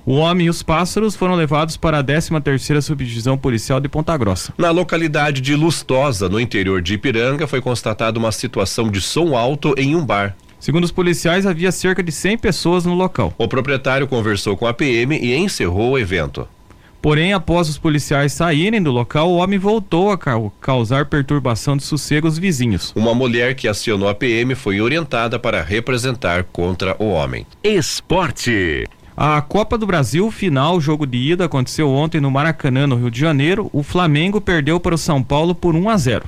O 0.06 0.14
homem 0.14 0.46
e 0.46 0.50
os 0.50 0.62
pássaros 0.62 1.16
foram 1.16 1.34
levados 1.34 1.76
para 1.76 1.98
a 1.98 2.04
13 2.04 2.40
terceira 2.40 2.80
subdivisão 2.80 3.36
policial 3.36 3.80
de 3.80 3.88
Ponta 3.88 4.16
Grossa. 4.16 4.54
Na 4.56 4.70
localidade 4.70 5.40
de 5.40 5.56
Lustosa, 5.56 6.28
no 6.28 6.38
interior 6.38 6.80
de 6.80 6.94
Ipiranga, 6.94 7.48
foi 7.48 7.60
constatada 7.60 8.16
uma 8.16 8.30
situação 8.30 8.88
de 8.88 9.00
som 9.00 9.36
alto 9.36 9.74
em 9.76 9.96
um 9.96 10.06
bar. 10.06 10.36
Segundo 10.60 10.84
os 10.84 10.92
policiais, 10.92 11.46
havia 11.46 11.72
cerca 11.72 12.02
de 12.02 12.12
100 12.12 12.38
pessoas 12.38 12.84
no 12.84 12.94
local. 12.94 13.34
O 13.36 13.48
proprietário 13.48 14.06
conversou 14.06 14.56
com 14.56 14.68
a 14.68 14.72
PM 14.72 15.18
e 15.18 15.34
encerrou 15.36 15.90
o 15.90 15.98
evento. 15.98 16.48
Porém, 17.00 17.32
após 17.32 17.68
os 17.68 17.78
policiais 17.78 18.32
saírem 18.32 18.82
do 18.82 18.90
local, 18.90 19.30
o 19.30 19.36
homem 19.36 19.58
voltou 19.58 20.10
a 20.10 20.18
causar 20.60 21.06
perturbação 21.06 21.76
de 21.76 21.84
sossego 21.84 22.26
aos 22.26 22.38
vizinhos. 22.38 22.92
Uma 22.96 23.14
mulher 23.14 23.54
que 23.54 23.68
acionou 23.68 24.08
a 24.08 24.14
PM 24.14 24.54
foi 24.54 24.80
orientada 24.80 25.38
para 25.38 25.62
representar 25.62 26.44
contra 26.44 26.96
o 26.98 27.10
homem. 27.10 27.46
Esporte. 27.62 28.84
A 29.16 29.40
Copa 29.42 29.76
do 29.76 29.86
Brasil, 29.86 30.30
final 30.30 30.80
jogo 30.80 31.04
de 31.04 31.18
ida, 31.18 31.44
aconteceu 31.44 31.90
ontem 31.90 32.20
no 32.20 32.30
Maracanã, 32.30 32.86
no 32.86 32.94
Rio 32.96 33.10
de 33.10 33.18
Janeiro. 33.18 33.68
O 33.72 33.82
Flamengo 33.82 34.40
perdeu 34.40 34.78
para 34.78 34.94
o 34.94 34.98
São 34.98 35.22
Paulo 35.22 35.54
por 35.54 35.74
1 35.74 35.88
a 35.88 35.96
0. 35.96 36.24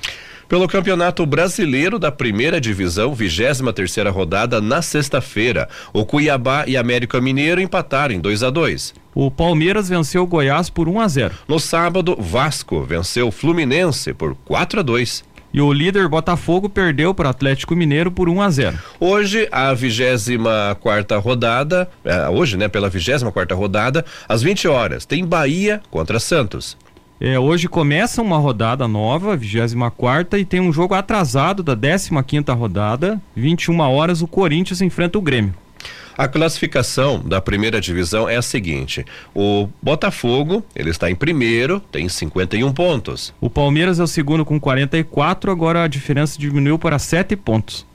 Pelo 0.50 0.66
Campeonato 0.66 1.24
Brasileiro 1.24 1.96
da 1.96 2.10
Primeira 2.10 2.60
Divisão, 2.60 3.14
23 3.14 3.60
terceira 3.72 4.10
rodada, 4.10 4.60
na 4.60 4.82
sexta-feira, 4.82 5.68
o 5.92 6.04
Cuiabá 6.04 6.64
e 6.66 6.76
América 6.76 7.20
Mineiro 7.20 7.60
empataram 7.60 8.16
em 8.16 8.20
2 8.20 8.42
a 8.42 8.50
2. 8.50 8.92
O 9.14 9.30
Palmeiras 9.30 9.88
venceu 9.88 10.24
o 10.24 10.26
Goiás 10.26 10.68
por 10.68 10.88
1 10.88 11.00
a 11.00 11.06
0. 11.06 11.34
No 11.46 11.60
sábado, 11.60 12.16
Vasco 12.18 12.82
venceu 12.82 13.28
o 13.28 13.30
Fluminense 13.30 14.12
por 14.12 14.34
4 14.44 14.80
a 14.80 14.82
2. 14.82 15.22
E 15.54 15.60
o 15.60 15.72
líder 15.72 16.08
Botafogo 16.08 16.68
perdeu 16.68 17.14
para 17.14 17.28
o 17.28 17.30
Atlético 17.30 17.76
Mineiro 17.76 18.10
por 18.10 18.28
1 18.28 18.42
a 18.42 18.50
0. 18.50 18.78
Hoje, 18.98 19.48
a 19.52 19.72
24 19.72 20.80
quarta 20.80 21.16
rodada, 21.18 21.88
é, 22.04 22.28
hoje, 22.28 22.56
né, 22.56 22.66
pela 22.66 22.88
24 22.88 23.30
quarta 23.30 23.54
rodada, 23.54 24.04
às 24.28 24.42
20 24.42 24.66
horas, 24.66 25.06
tem 25.06 25.24
Bahia 25.24 25.80
contra 25.92 26.18
Santos. 26.18 26.76
É, 27.22 27.38
hoje 27.38 27.68
começa 27.68 28.22
uma 28.22 28.38
rodada 28.38 28.88
nova, 28.88 29.36
24 29.36 30.38
e 30.38 30.44
tem 30.46 30.58
um 30.58 30.72
jogo 30.72 30.94
atrasado 30.94 31.62
da 31.62 31.76
15 31.76 32.10
rodada, 32.56 33.20
21 33.36 33.78
horas 33.78 34.22
o 34.22 34.26
Corinthians 34.26 34.80
enfrenta 34.80 35.18
o 35.18 35.20
Grêmio. 35.20 35.54
A 36.16 36.26
classificação 36.26 37.20
da 37.20 37.38
primeira 37.38 37.78
divisão 37.78 38.26
é 38.26 38.36
a 38.36 38.42
seguinte: 38.42 39.04
o 39.34 39.68
Botafogo, 39.82 40.64
ele 40.74 40.88
está 40.88 41.10
em 41.10 41.14
primeiro, 41.14 41.78
tem 41.78 42.08
51 42.08 42.72
pontos. 42.72 43.34
O 43.38 43.50
Palmeiras 43.50 44.00
é 44.00 44.02
o 44.02 44.06
segundo 44.06 44.42
com 44.42 44.58
44, 44.58 45.50
agora 45.50 45.84
a 45.84 45.88
diferença 45.88 46.38
diminuiu 46.38 46.78
para 46.78 46.98
7 46.98 47.36
pontos. 47.36 47.86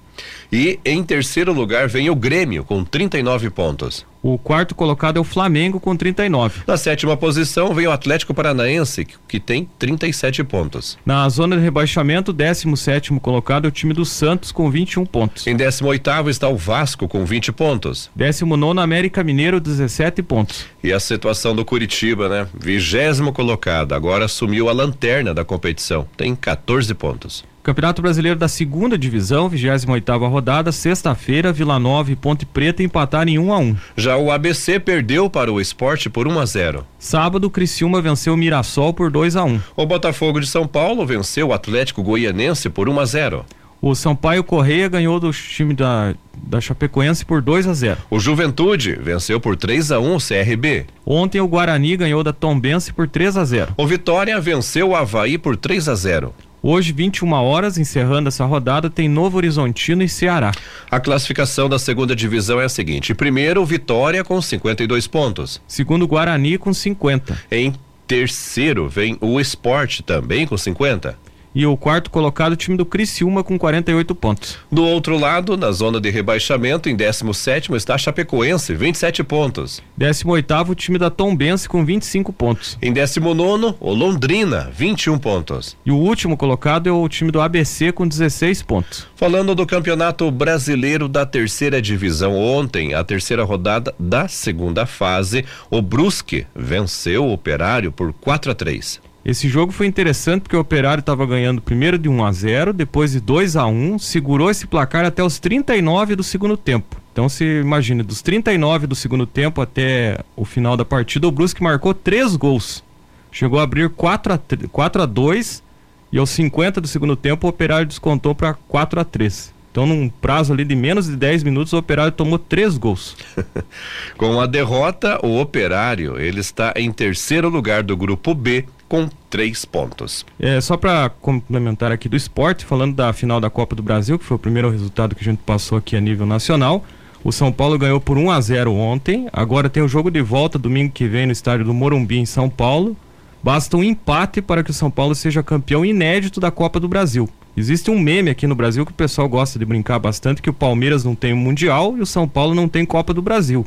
E 0.51 0.79
em 0.85 1.03
terceiro 1.03 1.51
lugar 1.53 1.87
vem 1.87 2.09
o 2.09 2.15
Grêmio 2.15 2.63
com 2.63 2.83
39 2.83 3.49
pontos. 3.49 4.05
O 4.27 4.39
quarto 4.39 4.73
colocado 4.73 5.17
é 5.17 5.19
o 5.19 5.23
Flamengo 5.23 5.79
com 5.79 5.95
39. 5.95 6.61
Na 6.65 6.77
sétima 6.77 7.15
posição 7.15 7.75
vem 7.75 7.85
o 7.85 7.91
Atlético 7.91 8.33
Paranaense, 8.33 9.05
que 9.27 9.39
tem 9.39 9.69
37 9.77 10.43
pontos. 10.43 10.97
Na 11.05 11.29
zona 11.29 11.55
de 11.55 11.61
rebaixamento, 11.61 12.33
17 12.33 13.19
colocado 13.19 13.65
é 13.65 13.67
o 13.67 13.71
time 13.71 13.93
do 13.93 14.03
Santos 14.03 14.51
com 14.51 14.67
21 14.67 15.05
pontos. 15.05 15.45
Em 15.45 15.55
18 15.55 16.27
está 16.27 16.49
o 16.49 16.57
Vasco 16.57 17.07
com 17.07 17.23
20 17.23 17.51
pontos. 17.51 18.09
19 18.15 18.79
América 18.79 19.23
Mineiro, 19.23 19.59
17 19.59 20.23
pontos. 20.23 20.65
E 20.83 20.91
a 20.91 20.99
situação 20.99 21.55
do 21.55 21.63
Curitiba, 21.63 22.27
né? 22.27 22.47
Vigésimo 22.59 23.31
colocado, 23.31 23.93
agora 23.93 24.25
assumiu 24.25 24.69
a 24.69 24.73
lanterna 24.73 25.35
da 25.35 25.45
competição, 25.45 26.07
tem 26.17 26.35
14 26.35 26.91
pontos. 26.95 27.43
Campeonato 27.65 27.99
Brasileiro 27.99 28.37
da 28.37 28.47
Segunda 28.47 28.95
Divisão, 28.95 29.49
28ª 29.49 30.29
rodada, 30.29 30.71
sexta-feira, 30.71 31.51
Vila 31.51 31.79
Nova 31.79 32.11
e 32.11 32.15
Ponte 32.15 32.45
Preta 32.45 32.83
empataram 32.83 33.31
em 33.31 33.39
1 33.39 33.51
a 33.51 33.57
1. 33.57 33.77
Já 33.97 34.17
o 34.17 34.31
ABC 34.31 34.79
perdeu 34.79 35.31
para 35.31 35.51
o 35.51 35.59
Esporte 35.59 36.07
por 36.07 36.27
1 36.27 36.39
a 36.39 36.45
0. 36.45 36.85
Sábado, 36.99 37.49
Criciúma 37.49 38.03
venceu 38.03 38.35
o 38.35 38.37
Mirassol 38.37 38.93
por 38.93 39.09
2 39.09 39.35
a 39.35 39.43
1. 39.43 39.59
O 39.75 39.85
Botafogo 39.87 40.39
de 40.39 40.45
São 40.45 40.67
Paulo 40.67 41.07
venceu 41.07 41.47
o 41.47 41.53
Atlético 41.53 42.03
Goianense 42.03 42.69
por 42.69 42.87
1 42.87 42.99
a 42.99 43.05
0. 43.05 43.45
O 43.81 43.93
Sampaio 43.93 44.43
Correia 44.43 44.87
ganhou 44.87 45.19
do 45.19 45.31
time 45.31 45.73
da, 45.73 46.15
da 46.35 46.59
Chapecoense 46.59 47.25
por 47.25 47.41
2 47.41 47.67
a 47.67 47.73
0. 47.73 47.97
O 48.09 48.19
Juventude 48.19 48.95
venceu 48.95 49.39
por 49.39 49.55
3 49.55 49.91
a 49.91 49.99
1 49.99 50.15
o 50.15 50.17
CRB. 50.19 50.85
Ontem 51.05 51.39
o 51.39 51.47
Guarani 51.47 51.95
ganhou 51.95 52.23
da 52.23 52.33
Tombense 52.33 52.91
por 52.93 53.07
3 53.07 53.37
a 53.37 53.45
0. 53.45 53.73
O 53.77 53.85
Vitória 53.85 54.39
venceu 54.39 54.89
o 54.89 54.95
Havaí 54.95 55.37
por 55.37 55.55
3 55.55 55.89
a 55.89 55.95
0. 55.95 56.33
Hoje, 56.67 56.91
21 56.91 57.31
horas, 57.31 57.77
encerrando 57.77 58.27
essa 58.27 58.43
rodada, 58.43 58.89
tem 58.89 59.07
Novo 59.07 59.37
Horizontino 59.37 60.01
e 60.01 60.09
Ceará. 60.09 60.51
A 60.89 60.99
classificação 60.99 61.69
da 61.69 61.77
segunda 61.77 62.15
divisão 62.15 62.59
é 62.59 62.65
a 62.65 62.69
seguinte: 62.69 63.13
primeiro, 63.13 63.63
Vitória 63.63 64.23
com 64.23 64.41
52 64.41 65.05
pontos. 65.05 65.61
Segundo, 65.67 66.07
Guarani 66.07 66.57
com 66.57 66.73
50. 66.73 67.37
Em 67.51 67.71
terceiro, 68.07 68.89
vem 68.89 69.15
o 69.21 69.39
Esporte 69.39 70.01
também 70.01 70.47
com 70.47 70.57
50. 70.57 71.15
E 71.55 71.65
o 71.65 71.77
quarto 71.77 72.09
colocado, 72.09 72.51
o 72.51 72.55
time 72.57 72.75
do 72.75 72.85
Criciúma, 72.85 73.41
com 73.41 73.57
48 73.57 74.13
pontos. 74.13 74.57
Do 74.69 74.83
outro 74.83 75.17
lado, 75.17 75.55
na 75.55 75.71
zona 75.71 76.01
de 76.01 76.09
rebaixamento, 76.09 76.89
em 76.89 76.95
17 76.97 77.73
está 77.75 77.95
a 77.95 77.97
Chapecoense, 77.97 78.75
27 78.75 79.23
pontos. 79.23 79.81
18 79.95 80.53
o 80.69 80.75
time 80.75 80.97
da 80.97 81.09
Tombense, 81.09 81.69
com 81.69 81.85
25 81.85 82.33
pontos. 82.33 82.77
Em 82.81 82.91
19, 82.91 83.75
o 83.79 83.93
Londrina, 83.93 84.69
21 84.75 85.17
pontos. 85.17 85.77
E 85.85 85.91
o 85.91 85.95
último 85.95 86.35
colocado 86.35 86.89
é 86.89 86.91
o 86.91 87.07
time 87.07 87.31
do 87.31 87.39
ABC, 87.39 87.93
com 87.93 88.05
16 88.05 88.61
pontos. 88.61 89.07
Falando 89.15 89.55
do 89.55 89.65
Campeonato 89.65 90.29
Brasileiro 90.29 91.07
da 91.07 91.25
Terceira 91.25 91.81
Divisão, 91.81 92.35
ontem, 92.35 92.93
a 92.93 93.01
terceira 93.01 93.45
rodada 93.45 93.95
da 93.97 94.27
segunda 94.27 94.85
fase, 94.85 95.45
o 95.69 95.81
Brusque 95.81 96.45
venceu 96.53 97.23
o 97.23 97.31
Operário 97.31 97.93
por 97.93 98.11
4 98.11 98.51
a 98.51 98.55
3. 98.55 99.04
Esse 99.25 99.49
jogo 99.49 99.71
foi 99.71 99.87
interessante 99.87 100.43
porque 100.43 100.55
o 100.55 100.59
Operário 100.59 100.99
estava 100.99 101.25
ganhando 101.25 101.59
primeiro 101.59 101.97
de 101.97 102.07
1 102.07 102.23
a 102.23 102.31
0, 102.31 102.71
depois 102.71 103.13
de 103.13 103.19
2 103.19 103.55
a 103.55 103.65
1, 103.65 103.97
segurou 103.97 104.51
esse 104.51 104.67
placar 104.67 105.03
até 105.03 105.23
os 105.23 105.39
39 105.39 106.15
do 106.15 106.21
segundo 106.21 106.55
tempo. 106.55 107.01
Então 107.11 107.27
se 107.27 107.43
imagina, 107.43 108.03
dos 108.03 108.21
39 108.21 108.85
do 108.85 108.93
segundo 108.93 109.25
tempo 109.25 109.61
até 109.61 110.19
o 110.35 110.45
final 110.45 110.77
da 110.77 110.85
partida, 110.85 111.27
o 111.27 111.31
Brusque 111.31 111.63
marcou 111.63 111.91
três 111.91 112.35
gols. 112.35 112.83
Chegou 113.31 113.59
a 113.59 113.63
abrir 113.63 113.89
4 113.89 114.33
a 114.33 114.37
3, 114.37 114.69
4 114.71 115.01
a 115.01 115.05
2 115.07 115.63
e 116.11 116.19
aos 116.19 116.29
50 116.29 116.79
do 116.79 116.87
segundo 116.87 117.15
tempo 117.15 117.47
o 117.47 117.49
Operário 117.49 117.87
descontou 117.87 118.35
para 118.35 118.53
4 118.53 118.99
a 118.99 119.03
3. 119.03 119.55
Então, 119.71 119.87
num 119.87 120.07
prazo 120.07 120.53
ali 120.53 120.63
de 120.63 120.73
menos 120.73 121.07
de 121.07 121.17
10 121.17 121.43
minutos, 121.43 121.73
o 121.73 121.77
Operário 121.77 122.13
tomou 122.13 122.39
três 122.39 122.77
gols. 122.77 123.17
Com 124.15 124.39
a 124.39 124.45
derrota, 124.45 125.19
o 125.21 125.37
Operário 125.37 126.17
ele 126.17 126.39
está 126.39 126.71
em 126.77 126.89
terceiro 126.93 127.49
lugar 127.49 127.83
do 127.83 127.97
grupo 127.97 128.33
B 128.33 128.63
com 128.87 129.09
três 129.29 129.65
pontos. 129.65 130.25
É, 130.39 130.59
só 130.61 130.77
para 130.77 131.09
complementar 131.09 131.91
aqui 131.91 132.07
do 132.07 132.15
esporte, 132.15 132.65
falando 132.65 132.95
da 132.95 133.11
final 133.13 133.39
da 133.39 133.49
Copa 133.49 133.75
do 133.75 133.83
Brasil, 133.83 134.17
que 134.19 134.25
foi 134.25 134.35
o 134.35 134.39
primeiro 134.39 134.69
resultado 134.69 135.15
que 135.15 135.21
a 135.21 135.25
gente 135.25 135.39
passou 135.39 135.77
aqui 135.77 135.95
a 135.95 136.01
nível 136.01 136.25
nacional. 136.25 136.83
O 137.23 137.31
São 137.31 137.51
Paulo 137.51 137.77
ganhou 137.77 137.99
por 137.99 138.17
1 138.17 138.29
a 138.29 138.39
0 138.39 138.73
ontem. 138.73 139.27
Agora 139.33 139.69
tem 139.69 139.81
o 139.81 139.87
jogo 139.87 140.11
de 140.11 140.21
volta 140.21 140.59
domingo 140.59 140.91
que 140.91 141.07
vem 141.07 141.25
no 141.25 141.31
estádio 141.31 141.65
do 141.65 141.73
Morumbi 141.73 142.19
em 142.19 142.25
São 142.25 142.49
Paulo. 142.49 142.95
Basta 143.43 143.75
um 143.75 143.83
empate 143.83 144.41
para 144.41 144.63
que 144.63 144.71
o 144.71 144.73
São 144.73 144.91
Paulo 144.91 145.15
seja 145.15 145.41
campeão 145.41 145.83
inédito 145.83 146.39
da 146.39 146.51
Copa 146.51 146.79
do 146.79 146.87
Brasil. 146.87 147.27
Existe 147.57 147.89
um 147.89 147.97
meme 147.97 148.29
aqui 148.29 148.45
no 148.45 148.53
Brasil 148.53 148.85
que 148.85 148.91
o 148.91 148.95
pessoal 148.95 149.29
gosta 149.29 149.57
de 149.57 149.65
brincar 149.65 149.97
bastante 149.97 150.41
que 150.41 150.49
o 150.49 150.53
Palmeiras 150.53 151.03
não 151.03 151.15
tem 151.15 151.33
o 151.33 151.37
Mundial 151.37 151.97
e 151.97 152.01
o 152.01 152.05
São 152.05 152.27
Paulo 152.27 152.53
não 152.53 152.67
tem 152.67 152.85
Copa 152.85 153.13
do 153.13 153.21
Brasil. 153.21 153.65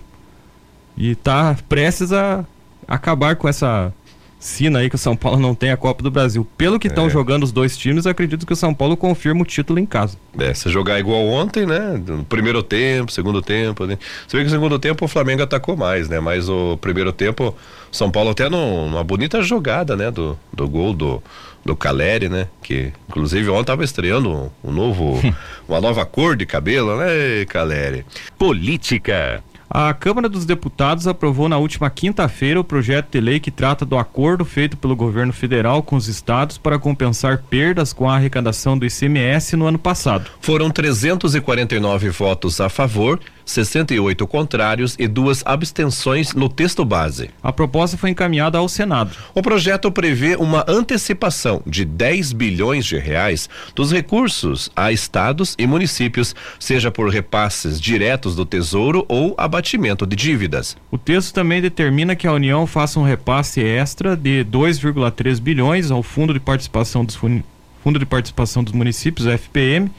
E 0.97 1.15
tá 1.15 1.57
prestes 1.69 2.13
a 2.13 2.45
acabar 2.87 3.37
com 3.37 3.49
essa 3.49 3.93
sina 4.38 4.79
aí 4.79 4.88
que 4.88 4.94
o 4.94 4.98
São 4.98 5.16
Paulo 5.16 5.38
não 5.38 5.55
tem 5.55 5.70
a 5.70 5.77
Copa 5.77 6.03
do 6.03 6.11
Brasil. 6.11 6.46
Pelo 6.57 6.79
que 6.79 6.88
estão 6.88 7.07
é. 7.07 7.11
jogando 7.11 7.42
os 7.42 7.53
dois 7.53 7.77
times, 7.77 8.07
acredito 8.07 8.46
que 8.46 8.53
o 8.53 8.57
São 8.57 8.72
Paulo 8.72 8.96
confirma 8.96 9.42
o 9.42 9.44
título 9.44 9.79
em 9.79 9.87
casa. 9.87 10.16
É, 10.38 10.55
se 10.55 10.68
jogar 10.68 10.98
igual 10.98 11.27
ontem, 11.27 11.66
né? 11.66 12.01
No 12.07 12.24
primeiro 12.24 12.62
tempo, 12.62 13.11
segundo 13.11 13.42
tempo, 13.42 13.87
né? 13.87 13.98
Você 14.27 14.37
vê 14.37 14.44
que 14.44 14.51
no 14.51 14.57
segundo 14.57 14.79
tempo 14.79 15.05
o 15.05 15.09
Flamengo 15.09 15.42
atacou 15.42 15.77
mais, 15.77 16.09
né? 16.09 16.20
Mas 16.20 16.48
o 16.48 16.77
primeiro 16.79 17.12
tempo, 17.12 17.55
São 17.90 18.11
Paulo 18.11 18.31
até 18.31 18.48
numa 18.48 19.03
bonita 19.03 19.42
jogada, 19.42 19.96
né? 19.96 20.11
Do, 20.11 20.38
do 20.53 20.68
gol 20.68 20.92
do 20.92 21.22
do 21.64 21.77
Caleri, 21.77 22.29
né? 22.29 22.48
Que 22.62 22.92
inclusive 23.09 23.48
ontem 23.51 23.61
estava 23.61 23.85
estreando 23.85 24.31
um, 24.31 24.51
um 24.64 24.72
novo, 24.72 25.20
uma 25.68 25.81
nova 25.81 26.05
cor 26.07 26.35
de 26.35 26.46
cabelo, 26.46 26.96
né, 26.96 27.44
Caleri? 27.46 28.07
Política. 28.38 29.42
A 29.71 29.93
Câmara 29.93 30.31
dos 30.31 30.47
Deputados 30.47 31.07
aprovou 31.07 31.47
na 31.47 31.59
última 31.59 31.91
quinta-feira 31.91 32.59
o 32.59 32.65
projeto 32.65 33.11
de 33.11 33.21
lei 33.21 33.39
que 33.39 33.51
trata 33.51 33.85
do 33.85 33.99
acordo 33.99 34.43
feito 34.43 34.79
pelo 34.79 34.97
governo 34.97 35.33
federal 35.33 35.83
com 35.83 35.95
os 35.95 36.09
estados 36.09 36.57
para 36.57 36.79
compensar 36.79 37.43
perdas 37.51 37.93
com 37.93 38.09
a 38.09 38.15
arrecadação 38.15 38.79
do 38.79 38.87
ICMS 38.87 39.57
no 39.57 39.67
ano 39.67 39.79
passado. 39.79 40.31
Foram 40.41 40.71
349 40.71 42.09
votos 42.09 42.63
a 42.63 42.71
favor 42.71 43.21
68 43.49 44.27
contrários 44.27 44.95
e 44.99 45.09
duas 45.09 45.43
abstenções 45.45 46.35
no 46.35 46.49
texto 46.49 46.85
base. 46.85 47.31
A 47.43 47.53
proposta 47.53 47.97
foi 47.97 48.11
encaminhada 48.11 48.59
ao 48.59 48.69
Senado. 48.69 49.17
O 49.35 49.43
projeto 49.43 49.91
prevê 49.91 50.37
uma 50.37 50.65
antecipação 50.69 51.63
de 51.67 51.85
10 51.85 52.33
bilhões 52.33 52.85
de 52.85 52.99
reais 52.99 53.49
dos 53.75 53.91
recursos 53.91 54.71
a 54.77 54.93
estados 54.93 55.55
e 55.59 55.67
municípios, 55.67 56.35
seja 56.61 56.91
por 56.91 57.09
repasses 57.09 57.81
diretos 57.81 58.37
do 58.37 58.45
Tesouro 58.45 59.05
ou 59.09 59.35
abatimento 59.39 60.07
de 60.07 60.15
dívidas. 60.15 60.77
O 60.91 60.99
texto 60.99 61.33
também 61.33 61.63
determina 61.63 62.15
que 62.15 62.27
a 62.27 62.33
União 62.33 62.67
faça 62.67 63.01
um 63.01 63.05
repasse 63.05 63.61
extra 63.61 64.15
de 64.15 64.45
2,3 64.45 65.41
bilhões 65.41 65.91
ao 65.91 66.03
Fundo 66.03 66.35
de 66.35 66.41
Participação 66.41 67.05
dos 67.05 67.17
Fundo 67.17 67.99
de 67.99 68.07
Participação 68.07 68.63
dos 68.63 68.75
Municípios, 68.75 69.27
FPM, 69.27 69.91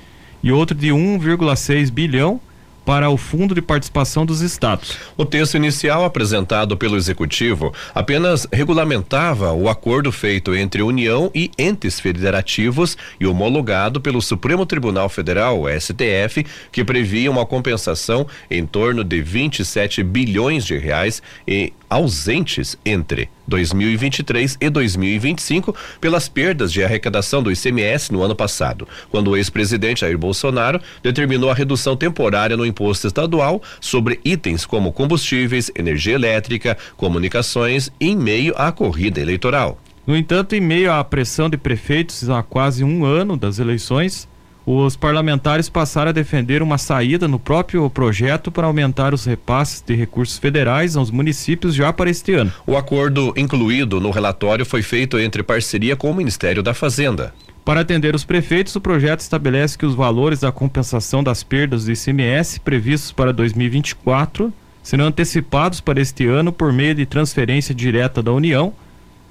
e 0.44 0.52
outro 0.52 0.76
de 0.76 0.90
1,6 0.90 1.92
bilhão 1.92 2.40
para 2.90 3.12
o 3.12 3.18
Fundo 3.18 3.54
de 3.54 3.62
Participação 3.62 4.26
dos 4.26 4.42
Estados. 4.42 4.98
O 5.16 5.24
texto 5.24 5.54
inicial 5.56 6.04
apresentado 6.04 6.76
pelo 6.76 6.98
Executivo 6.98 7.72
apenas 7.94 8.48
regulamentava 8.52 9.54
o 9.54 9.70
acordo 9.70 10.12
feito 10.12 10.56
entre 10.56 10.82
União 10.82 11.30
e 11.36 11.52
entes 11.56 12.00
federativos 12.00 12.98
e 13.20 13.28
homologado 13.28 14.02
pelo 14.02 14.24
Supremo 14.24 14.66
Tribunal 14.66 15.08
Federal, 15.08 15.66
STF, 15.80 16.44
que 16.72 16.84
previa 16.84 17.30
uma 17.30 17.46
compensação 17.46 18.26
em 18.50 18.66
torno 18.66 19.04
de 19.04 19.22
27 19.22 20.02
bilhões 20.02 20.66
de 20.66 20.76
reais 20.76 21.22
e 21.48 21.72
ausentes 21.88 22.76
entre 22.84 23.30
2023 23.50 24.58
e 24.62 24.70
2025 24.70 25.76
pelas 26.00 26.30
perdas 26.30 26.72
de 26.72 26.84
arrecadação 26.84 27.44
do 27.44 27.52
ICMS 27.52 28.14
no 28.14 28.22
ano 28.22 28.36
passado, 28.36 28.88
quando 29.10 29.32
o 29.32 29.36
ex-presidente 29.36 30.02
Jair 30.02 30.18
Bolsonaro 30.18 30.80
determinou 31.04 31.50
a 31.50 31.54
redução 31.54 31.98
temporária 31.98 32.56
no 32.56 32.66
imposto 32.66 33.08
estadual 33.08 33.62
sobre 33.82 34.20
itens 34.24 34.66
como 34.66 34.94
combustíveis, 34.94 35.72
energia 35.76 36.16
elétrica, 36.16 36.78
comunicações 36.96 37.92
em 38.00 38.16
meio 38.16 38.54
à 38.56 38.72
corrida 38.72 39.20
eleitoral. 39.20 39.78
No 40.06 40.16
entanto, 40.16 40.56
em 40.56 40.62
meio 40.62 40.92
à 40.92 41.04
pressão 41.04 41.50
de 41.50 41.58
prefeitos 41.58 42.30
há 42.30 42.42
quase 42.42 42.84
um 42.84 43.06
ano 43.06 43.38
das 43.38 43.60
eleições, 43.60 44.28
os 44.72 44.96
parlamentares 44.96 45.68
passaram 45.68 46.10
a 46.10 46.14
defender 46.14 46.62
uma 46.62 46.78
saída 46.78 47.28
no 47.28 47.40
próprio 47.40 47.90
projeto 47.90 48.52
para 48.52 48.68
aumentar 48.68 49.16
os 49.16 49.26
repasses 49.26 49.82
de 49.82 49.96
recursos 49.96 50.38
federais 50.38 50.96
aos 50.96 51.10
municípios 51.10 51.74
já 51.74 51.92
para 51.92 52.08
este 52.08 52.36
ano. 52.36 52.54
O 52.68 52.78
acordo 52.78 53.34
incluído 53.36 54.00
no 54.00 54.12
relatório 54.12 54.64
foi 54.64 54.84
feito 54.84 55.18
entre 55.18 55.42
parceria 55.42 55.96
com 55.96 56.12
o 56.12 56.14
Ministério 56.14 56.62
da 56.62 56.76
Fazenda. 56.76 57.34
Para 57.66 57.82
atender 57.82 58.14
os 58.14 58.24
prefeitos, 58.24 58.76
o 58.76 58.82
projeto 58.82 59.22
estabelece 59.22 59.76
que 59.76 59.88
os 59.88 59.96
valores 59.96 60.42
da 60.42 60.52
compensação 60.52 61.24
das 61.24 61.42
perdas 61.42 61.86
do 61.86 61.92
ICMS 61.92 62.60
previstos 62.60 63.12
para 63.12 63.34
2024 63.34 64.54
serão 64.84 65.06
antecipados 65.06 65.82
para 65.82 66.00
este 66.00 66.28
ano 66.28 66.54
por 66.54 66.72
meio 66.72 66.94
de 66.94 67.08
transferência 67.08 67.74
direta 67.74 68.22
da 68.22 68.32
União, 68.32 68.72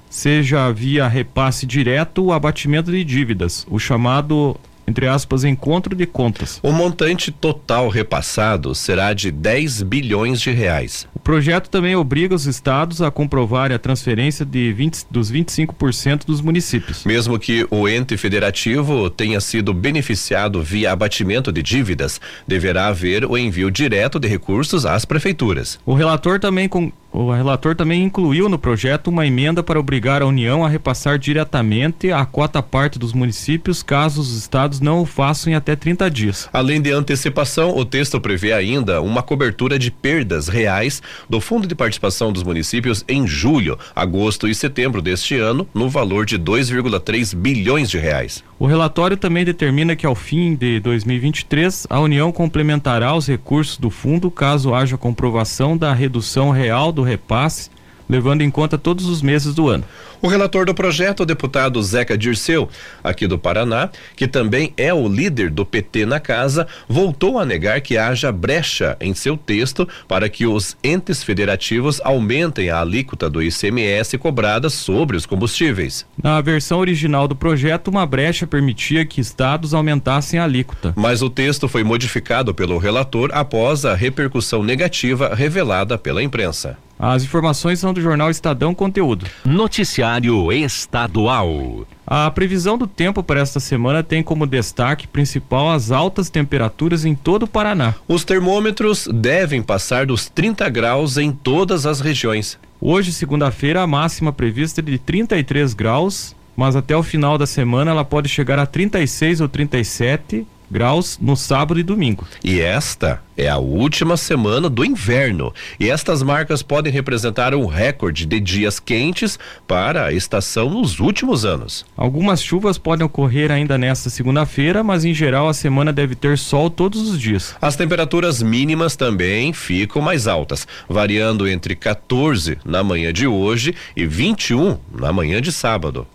seja 0.09 0.69
via 0.69 1.07
repasse 1.07 1.65
direto 1.65 2.25
ou 2.25 2.33
abatimento 2.33 2.91
de 2.91 3.05
dívidas, 3.05 3.65
o 3.69 3.79
chamado 3.79 4.59
entre 4.89 5.07
aspas, 5.07 5.43
encontro 5.43 5.95
de 5.95 6.05
contas. 6.05 6.59
O 6.63 6.71
montante 6.71 7.31
total 7.31 7.87
repassado 7.87 8.73
será 8.73 9.13
de 9.13 9.31
10 9.31 9.83
bilhões 9.83 10.41
de 10.41 10.51
reais. 10.51 11.07
O 11.13 11.19
projeto 11.19 11.69
também 11.69 11.95
obriga 11.95 12.33
os 12.33 12.45
estados 12.45 13.01
a 13.01 13.11
comprovar 13.11 13.71
a 13.71 13.77
transferência 13.79 14.43
de 14.43 14.73
20, 14.73 15.05
dos 15.09 15.31
25% 15.31 16.25
dos 16.25 16.41
municípios. 16.41 17.05
Mesmo 17.05 17.37
que 17.37 17.65
o 17.69 17.87
ente 17.87 18.17
federativo 18.17 19.09
tenha 19.09 19.39
sido 19.39 19.73
beneficiado 19.73 20.61
via 20.63 20.91
abatimento 20.91 21.51
de 21.51 21.61
dívidas, 21.61 22.19
deverá 22.47 22.87
haver 22.87 23.25
o 23.25 23.37
envio 23.37 23.69
direto 23.69 24.19
de 24.19 24.27
recursos 24.27 24.85
às 24.85 25.05
prefeituras. 25.05 25.79
O 25.85 25.93
relator 25.93 26.39
também 26.39 26.67
com, 26.67 26.91
O 27.11 27.31
relator 27.31 27.75
também 27.75 28.03
incluiu 28.03 28.47
no 28.47 28.59
projeto 28.59 29.07
uma 29.07 29.25
emenda 29.25 29.63
para 29.63 29.79
obrigar 29.79 30.21
a 30.21 30.27
União 30.27 30.63
a 30.63 30.69
repassar 30.69 31.17
diretamente 31.17 32.11
a 32.11 32.23
cota 32.23 32.61
parte 32.61 32.99
dos 32.99 33.13
municípios 33.13 33.81
caso 33.81 34.21
os 34.21 34.37
estados 34.37 34.79
não 34.79 35.01
o 35.01 35.05
façam 35.05 35.51
em 35.51 35.55
até 35.55 35.75
30 35.75 36.09
dias. 36.11 36.49
Além 36.53 36.79
de 36.79 36.91
antecipação, 36.91 37.75
o 37.75 37.83
texto 37.83 38.21
prevê 38.21 38.53
ainda 38.53 39.01
uma 39.01 39.23
cobertura 39.23 39.79
de 39.79 39.89
perdas 39.89 40.47
reais 40.47 41.01
do 41.27 41.41
Fundo 41.41 41.67
de 41.67 41.73
Participação 41.73 42.31
dos 42.31 42.43
Municípios 42.43 43.03
em 43.07 43.25
julho, 43.25 43.77
agosto 43.95 44.47
e 44.47 44.53
setembro 44.53 45.01
deste 45.01 45.35
ano, 45.35 45.67
no 45.73 45.89
valor 45.89 46.25
de 46.25 46.37
2,3 46.37 47.35
bilhões 47.35 47.89
de 47.89 47.97
reais. 47.97 48.43
O 48.59 48.65
relatório 48.65 49.15
também 49.15 49.45
determina 49.45 49.95
que 49.95 50.05
ao 50.05 50.13
fim 50.13 50.53
de 50.53 50.81
2023 50.81 51.87
a 51.89 51.99
União 52.01 52.29
complementará 52.29 53.15
os 53.15 53.25
recursos 53.25 53.77
do 53.77 53.89
fundo 53.89 54.29
caso 54.29 54.75
haja 54.75 54.97
comprovação 54.97 55.77
da 55.77 55.93
redução 55.93 56.49
real 56.49 56.91
do 56.91 56.98
repasse 57.01 57.69
levando 58.09 58.41
em 58.41 58.49
conta 58.49 58.77
todos 58.77 59.05
os 59.05 59.21
meses 59.21 59.53
do 59.53 59.69
ano. 59.69 59.83
O 60.21 60.27
relator 60.27 60.65
do 60.65 60.73
projeto, 60.73 61.21
o 61.21 61.25
deputado 61.25 61.81
Zeca 61.81 62.17
Dirceu, 62.17 62.67
aqui 63.01 63.25
do 63.25 63.39
Paraná, 63.39 63.89
que 64.17 64.27
também 64.27 64.73
é 64.75 64.93
o 64.93 65.07
líder 65.07 65.49
do 65.49 65.65
PT 65.65 66.05
na 66.05 66.19
casa, 66.19 66.67
voltou 66.89 67.39
a 67.39 67.45
negar 67.45 67.79
que 67.79 67.97
haja 67.97 68.29
brecha 68.29 68.97
em 68.99 69.13
seu 69.13 69.37
texto 69.37 69.87
para 70.09 70.27
que 70.27 70.45
os 70.45 70.75
entes 70.83 71.23
federativos 71.23 72.01
aumentem 72.03 72.69
a 72.69 72.81
alíquota 72.81 73.29
do 73.29 73.41
ICMS 73.41 74.17
cobrada 74.17 74.69
sobre 74.69 75.15
os 75.15 75.25
combustíveis. 75.25 76.05
Na 76.21 76.41
versão 76.41 76.79
original 76.79 77.27
do 77.27 77.35
projeto, 77.35 77.87
uma 77.87 78.05
brecha 78.05 78.45
permitia 78.45 79.05
que 79.05 79.21
estados 79.21 79.73
aumentassem 79.73 80.37
a 80.37 80.43
alíquota. 80.43 80.93
Mas 80.97 81.21
o 81.21 81.29
texto 81.29 81.69
foi 81.69 81.83
modificado 81.83 82.53
pelo 82.53 82.77
relator 82.77 83.29
após 83.31 83.85
a 83.85 83.95
repercussão 83.95 84.63
negativa 84.63 85.33
revelada 85.33 85.97
pela 85.97 86.21
imprensa. 86.21 86.77
As 87.01 87.23
informações 87.23 87.79
são 87.79 87.93
do 87.93 88.01
jornal 88.01 88.29
Estadão 88.29 88.75
Conteúdo. 88.75 89.25
Noticiário 89.45 90.51
Estadual. 90.51 91.87
A 92.05 92.29
previsão 92.29 92.77
do 92.77 92.85
tempo 92.85 93.23
para 93.23 93.39
esta 93.39 93.57
semana 93.57 94.03
tem 94.03 94.21
como 94.21 94.45
destaque 94.45 95.07
principal 95.07 95.71
as 95.71 95.91
altas 95.91 96.29
temperaturas 96.29 97.05
em 97.05 97.15
todo 97.15 97.43
o 97.43 97.47
Paraná. 97.47 97.95
Os 98.05 98.25
termômetros 98.25 99.07
devem 99.13 99.63
passar 99.63 100.07
dos 100.07 100.27
30 100.27 100.67
graus 100.67 101.15
em 101.15 101.31
todas 101.31 101.85
as 101.85 102.01
regiões. 102.01 102.59
Hoje, 102.81 103.13
segunda-feira, 103.13 103.81
a 103.81 103.87
máxima 103.87 104.33
prevista 104.33 104.81
é 104.81 104.83
de 104.83 104.97
33 104.97 105.73
graus, 105.73 106.35
mas 106.53 106.75
até 106.75 106.97
o 106.97 107.03
final 107.03 107.37
da 107.37 107.47
semana 107.47 107.91
ela 107.91 108.03
pode 108.03 108.27
chegar 108.27 108.59
a 108.59 108.65
36 108.65 109.39
ou 109.39 109.47
37 109.47 110.45
graus 110.69 111.17
no 111.21 111.35
sábado 111.35 111.79
e 111.79 111.83
domingo. 111.83 112.27
E 112.43 112.59
esta 112.59 113.21
é 113.39 113.47
a 113.47 113.57
última 113.57 114.17
semana 114.17 114.69
do 114.69 114.83
inverno. 114.83 115.53
E 115.79 115.89
estas 115.89 116.21
marcas 116.21 116.61
podem 116.61 116.91
representar 116.91 117.55
um 117.55 117.65
recorde 117.65 118.25
de 118.25 118.39
dias 118.39 118.79
quentes 118.79 119.39
para 119.65 120.05
a 120.05 120.13
estação 120.13 120.69
nos 120.69 120.99
últimos 120.99 121.45
anos. 121.45 121.85
Algumas 121.95 122.43
chuvas 122.43 122.77
podem 122.77 123.05
ocorrer 123.05 123.49
ainda 123.51 123.77
nesta 123.77 124.09
segunda-feira, 124.09 124.83
mas 124.83 125.05
em 125.05 125.13
geral 125.13 125.47
a 125.47 125.53
semana 125.53 125.93
deve 125.93 126.15
ter 126.15 126.37
sol 126.37 126.69
todos 126.69 127.09
os 127.09 127.19
dias. 127.19 127.55
As 127.61 127.75
temperaturas 127.75 128.41
mínimas 128.41 128.95
também 128.95 129.53
ficam 129.53 130.01
mais 130.01 130.27
altas, 130.27 130.67
variando 130.87 131.47
entre 131.47 131.75
14 131.75 132.57
na 132.65 132.83
manhã 132.83 133.13
de 133.13 133.25
hoje 133.25 133.73
e 133.95 134.05
21 134.05 134.77
na 134.91 135.13
manhã 135.13 135.41
de 135.41 135.51
sábado. 135.51 136.05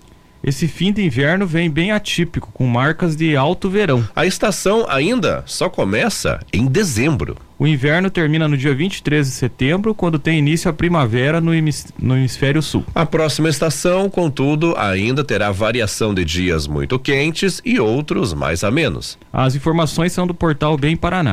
Esse 0.44 0.68
fim 0.68 0.92
de 0.92 1.02
inverno 1.02 1.46
vem 1.46 1.70
bem 1.70 1.90
atípico, 1.90 2.50
com 2.52 2.66
marcas 2.66 3.16
de 3.16 3.34
alto 3.34 3.70
verão. 3.70 4.06
A 4.14 4.26
estação 4.26 4.84
ainda 4.90 5.42
só 5.46 5.70
começa 5.70 6.38
em 6.52 6.66
dezembro. 6.66 7.38
O 7.58 7.66
inverno 7.66 8.10
termina 8.10 8.46
no 8.46 8.56
dia 8.56 8.74
23 8.74 9.26
de 9.26 9.32
setembro, 9.32 9.94
quando 9.94 10.18
tem 10.18 10.38
início 10.38 10.68
a 10.68 10.74
primavera 10.74 11.40
no, 11.40 11.54
hemisfério 11.54 12.60
sul. 12.60 12.84
A 12.94 13.06
próxima 13.06 13.48
estação, 13.48 14.10
contudo, 14.10 14.74
ainda 14.76 15.24
terá 15.24 15.50
variação 15.50 16.12
de 16.12 16.24
dias 16.24 16.66
muito 16.66 16.98
quentes 16.98 17.62
e 17.64 17.80
outros 17.80 18.34
mais 18.34 18.64
a 18.64 18.70
menos. 18.70 19.16
As 19.32 19.54
informações 19.54 20.12
são 20.12 20.26
do 20.26 20.34
portal 20.34 20.76
Bem 20.76 20.94
Paraná. 20.94 21.32